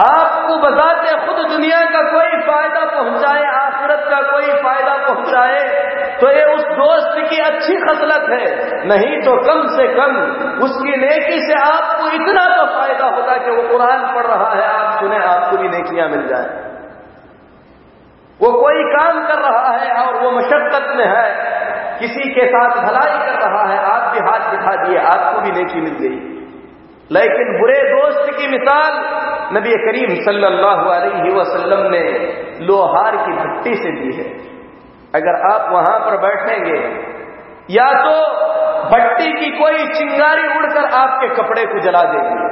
आपको 0.00 0.56
बताते 0.58 1.12
खुद 1.26 1.38
दुनिया 1.48 1.80
का 1.86 2.00
कोई 2.06 2.40
फ़ायदा 2.46 2.84
पहुँचाए, 2.88 3.44
आखिरत 3.56 4.02
का 4.10 4.20
कोई 4.22 4.52
फ़ायदा 4.62 4.96
पहुँचाए 5.06 5.60
तो 6.20 6.30
ये 6.30 6.44
उस 6.52 6.64
दोस्त 6.74 7.16
की 7.30 7.38
अच्छी 7.42 7.76
खसलत 7.78 8.28
है। 8.30 8.44
नहीं 8.88 9.16
तो 9.22 9.32
कम 9.42 9.62
से 9.72 9.86
कम 9.94 10.14
उसकी 10.64 10.96
नेकी 10.96 11.40
से 11.40 11.58
आपको 11.62 12.10
इतना 12.10 12.44
तो 12.50 12.66
फ़ायदा 12.74 13.08
होगा 13.08 13.36
कि 13.38 13.50
वो 13.50 13.62
कुरान 13.70 14.06
पढ़ 14.14 14.26
रहा 14.26 14.52
है, 14.52 14.62
आप 14.66 15.00
सुने, 15.00 15.18
आपको 15.24 15.56
भी 15.56 15.68
नेकियाँ 15.68 16.08
मिल 16.08 16.26
जाए। 16.28 16.64
वो 18.40 18.52
कोई 18.52 18.82
काम 18.92 19.26
कर 19.26 19.38
रहा 19.40 19.68
है 19.74 19.90
और 19.98 20.22
वो 20.22 20.30
मशक्कत 20.30 20.88
में 20.96 21.04
है, 21.06 21.28
किसी 21.98 22.32
के 22.34 22.46
साथ 22.46 22.80
भलाई 22.82 23.18
कर 23.20 23.38
रहा 23.44 23.62
है, 23.64 23.78
आप 23.90 24.12
भी 24.12 24.24
हाथ 24.26 24.50
दिखा 24.50 24.74
दिए, 24.82 24.98
आपको 25.10 25.40
भी 25.40 25.52
नेकी 25.52 25.80
मिल 25.80 25.94
गई। 26.00 26.18
लेकिन 27.10 27.50
बुरे 27.58 27.80
दोस्त 27.90 28.30
की 28.38 28.48
मिसाल 28.48 28.94
नबी 29.52 29.70
करीम 29.70 30.24
सल्लल्लाहु 30.24 30.90
अलैहि 30.90 31.34
वसल्लम 31.34 31.90
ने 31.90 32.02
लोहार 32.66 33.16
की 33.16 33.32
भट्टी 33.32 33.74
से 33.74 33.90
दी 33.90 34.12
है। 34.16 34.24
अगर 35.14 35.54
आप 35.54 35.72
वहाँ 35.72 35.98
पर 36.00 36.16
बैठेंगे, 36.16 36.78
या 37.70 37.86
तो 37.92 38.16
भट्टी 38.90 39.32
की 39.32 39.50
कोई 39.58 39.86
चिंगारी 39.88 40.58
उड़कर 40.58 40.84
आपके 40.94 41.28
कपड़े 41.28 41.66
को 41.66 41.80
जला 41.80 42.02
देगी। 42.02 42.44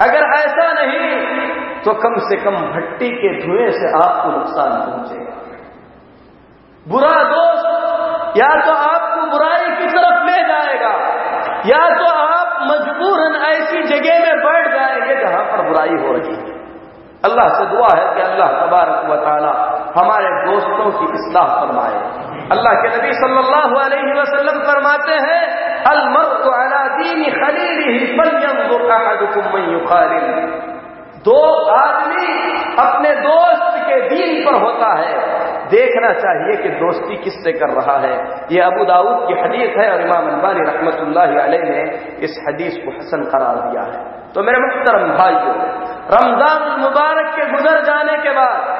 अगर 0.00 0.24
ऐसा 0.38 0.72
नहीं 0.72 1.54
तो 1.80 1.92
कम 1.94 2.14
से 2.18 2.36
कम 2.36 2.56
भट्टी 2.56 3.08
के 3.08 3.46
धुएँ 3.46 3.70
से 3.70 3.90
आपको 4.04 4.30
नुकसान 4.30 4.70
पहुंचेगा। 4.80 5.34
बुरा 6.88 7.22
दोस्त, 7.22 7.66
या 8.36 8.48
तो 8.66 8.72
आपको 8.72 9.26
बुराई 9.30 9.66
की 9.76 9.86
तरफ़ 9.86 10.24
ले 10.24 10.42
जाएगा। 10.42 11.14
या 11.66 11.82
तो 11.98 12.08
आप 12.14 12.56
मजबूरन 12.62 13.36
ऐसी 13.44 13.82
जगह 13.82 14.18
में 14.18 14.40
बैठ 14.40 14.66
जाएँगे 14.74 15.14
जहाँ 15.22 15.44
पर 15.44 15.62
बुराई 15.68 15.94
हो 16.02 16.12
रही 16.12 16.34
है। 16.34 16.52
अल्लाह 17.24 17.48
से 17.48 17.66
दुआ 17.66 17.88
है 17.88 18.14
कि 18.14 18.20
अल्लाह 18.20 18.48
तबारक 18.48 19.06
वाली 19.08 19.52
हमारे 20.00 20.32
दोस्तों 20.46 20.90
की 20.90 21.06
इसलाह 21.12 21.46
फरमाए। 21.60 22.00
अल्लाह 22.52 22.74
के 22.74 22.88
नबी 22.88 23.12
सल्लल्लाहु 23.12 23.78
अलैहि 23.84 24.12
वसल्लम 24.20 24.58
फरमाते 24.62 25.14
हैं 25.26 25.42
अलमर्द 25.92 26.48
अला 26.54 26.82
दीन 26.96 27.22
खलील 27.32 27.78
ही 27.88 27.94
दो 31.26 31.40
आदमी 31.74 32.26
अपने 32.80 33.10
दोस्त 33.20 33.76
के 33.84 34.00
दीन 34.08 34.32
पर 34.46 34.56
होता 34.62 34.88
है। 34.96 35.14
देखना 35.68 36.10
चाहिए 36.16 36.56
कि 36.62 36.70
दोस्ती 36.80 37.16
किससे 37.18 37.52
कर 37.54 37.70
रहा 37.76 37.94
है। 38.00 38.16
ये 38.52 38.60
अबू 38.62 38.84
दाऊद 38.84 39.22
की 39.28 39.38
हदीस 39.40 39.78
है 39.78 39.86
और 39.92 40.00
इमाम 40.00 40.28
अनबानी 40.28 40.66
रहमतुल्लाह 40.66 41.38
अलैह 41.44 41.64
ने 41.68 41.84
इस 42.26 42.36
हदीस 42.48 42.76
को 42.84 42.96
हसन 42.98 43.24
करार 43.32 43.62
दिया 43.62 43.86
है। 43.86 44.02
तो 44.34 44.42
मेरे 44.42 44.60
मुख्तरम 44.60 45.08
भाइयों, 45.16 45.56
रमज़ान 46.12 46.62
मुबारक 46.80 47.34
के 47.36 47.50
गुजर 47.50 47.80
जाने 47.84 48.16
के 48.22 48.30
बाद 48.38 48.72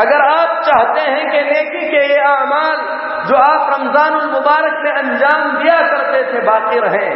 अगर 0.00 0.22
आप 0.26 0.60
चाहते 0.64 1.02
हैं 1.08 1.24
कि 1.30 1.40
नेकी 1.48 1.88
के 1.88 2.04
ये 2.04 2.20
अमाल 2.28 2.78
जो 3.26 3.36
आप 3.40 3.68
रमज़ान 3.74 4.14
मुबारक 4.30 4.80
में 4.84 4.92
अंजाम 4.92 5.50
दिया 5.58 5.76
करते 5.88 6.22
थे 6.32 6.40
बाकी 6.46 6.80
रहे 6.80 7.10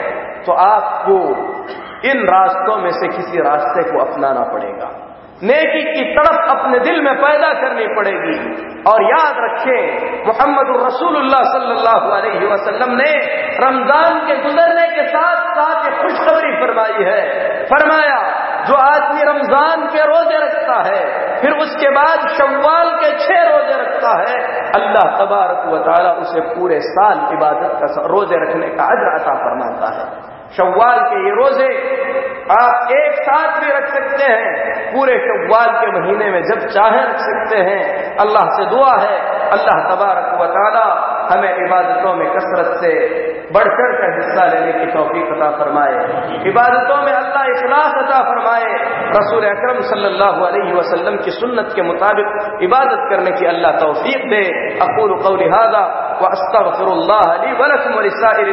तो 0.44 0.52
आपको 0.64 1.16
इन 2.04 2.24
रास्तों 2.26 2.76
में 2.76 2.90
से 2.90 3.08
किसी 3.08 3.38
रास्ते 3.38 3.82
को 3.92 4.00
अपनाना 4.00 4.40
पड़ेगा। 4.40 4.90
नेकी 5.42 5.82
की 5.82 6.04
तड़प 6.14 6.48
अपने 6.50 6.78
दिल 6.78 7.02
में 7.02 7.14
पैदा 7.14 7.52
करनी 7.52 7.86
पड़ेगी। 7.94 8.36
और 8.90 9.02
याद 9.02 9.36
रखें 9.38 10.26
मोहम्मद 10.26 10.70
रसूलुल्लाह 10.86 11.42
सल्लल्लाहु 11.52 12.10
अलैहि 12.10 12.46
वसल्लम 12.46 12.94
ने 12.94 13.10
रमज़ान 13.64 14.18
के 14.26 14.36
गुजरने 14.42 14.86
के 14.88 15.06
साथ 15.08 15.44
साथ 15.58 15.84
ये 15.84 15.92
खुशखबरी 16.02 16.52
फरमाई 16.60 17.04
है। 17.04 17.20
फरमाया, 17.64 18.18
जो 18.68 18.74
आदमी 18.74 19.22
रमज़ान 19.22 19.86
के 19.86 20.06
रोज़े 20.06 20.38
रखता 20.38 20.78
है, 20.88 21.02
फिर 21.40 21.52
उसके 21.52 21.90
बाद 21.90 22.28
शव्वाल 22.28 22.90
के 22.96 23.10
छह 23.18 23.42
रोज़े 23.42 23.76
रखता 23.82 24.16
है, 24.22 24.38
अल्लाह 24.74 25.16
तबारक 25.18 25.68
व 25.68 25.78
ताला 25.78 26.10
उसे 26.10 26.40
पूरे 26.40 26.80
साल 26.80 27.20
इबादत 27.32 27.78
का 27.82 28.06
रोज़े 28.06 28.36
रखने 28.36 28.68
का 28.68 28.84
अजर 28.84 29.14
अता 29.14 29.34
फरमाता 29.34 29.92
है। 29.98 30.27
शव्वाल 30.56 30.98
के 31.00 31.24
ये 31.24 31.30
रोज़े 31.30 31.98
आप 32.52 32.92
एक 32.92 33.14
साथ 33.14 33.60
भी 33.60 33.70
रख 33.70 33.88
सकते 33.88 34.32
हैं। 34.32 34.92
पूरे 34.92 35.18
शव्वाल 35.18 35.70
के 35.80 36.00
महीने 36.00 36.30
में 36.30 36.42
जब 36.42 36.66
चाहे 36.68 37.02
रख 37.02 37.18
सकते 37.18 37.56
हैं। 37.56 38.16
अल्लाह 38.16 38.44
से 38.44 38.64
दुआ 38.70 38.94
है। 39.02 39.18
अल्लाह 39.48 39.82
तबारक 39.90 40.40
व 40.40 40.46
ताला 40.46 40.86
हमें 41.32 41.56
इबादतों 41.56 42.14
में 42.14 42.28
कसरत 42.30 42.70
से 42.80 42.92
बढ़ 43.52 43.68
चढ़ 43.68 44.14
हिस्सा 44.14 44.44
लेने 44.46 44.72
की 44.72 44.86
तौफीक 44.92 45.28
अता 45.32 45.50
फरमाए। 45.50 45.92
इबादतों 46.48 46.96
में 46.96 47.12
अल्लाह 47.12 47.44
इखलास 47.44 47.94
अता 48.04 48.18
फरमाए। 48.18 48.72
रसूल 49.08 49.44
अकरम 49.44 49.80
सल्लल्लाहु 49.80 50.44
अलैहि 50.44 50.72
वसल्लम 50.72 51.16
की 51.16 51.30
सुन्नत 51.30 51.72
के 51.76 51.82
मुताबिक 51.82 52.62
इबादत 52.62 53.06
करने 53.10 53.30
की 53.30 53.46
अल्लाह 53.46 53.72
तौफीक 53.72 54.28
दे। 54.30 54.42
अकूल 54.80 55.14
कौल 55.22 55.44
हादा 55.54 55.84
व 56.22 56.26
अस्तगफिरुल्लाह 56.26 57.24
ली 57.44 57.52
व 57.52 57.66
लकुम 57.66 57.94
व 57.94 58.00
लिसाइरिल 58.00 58.52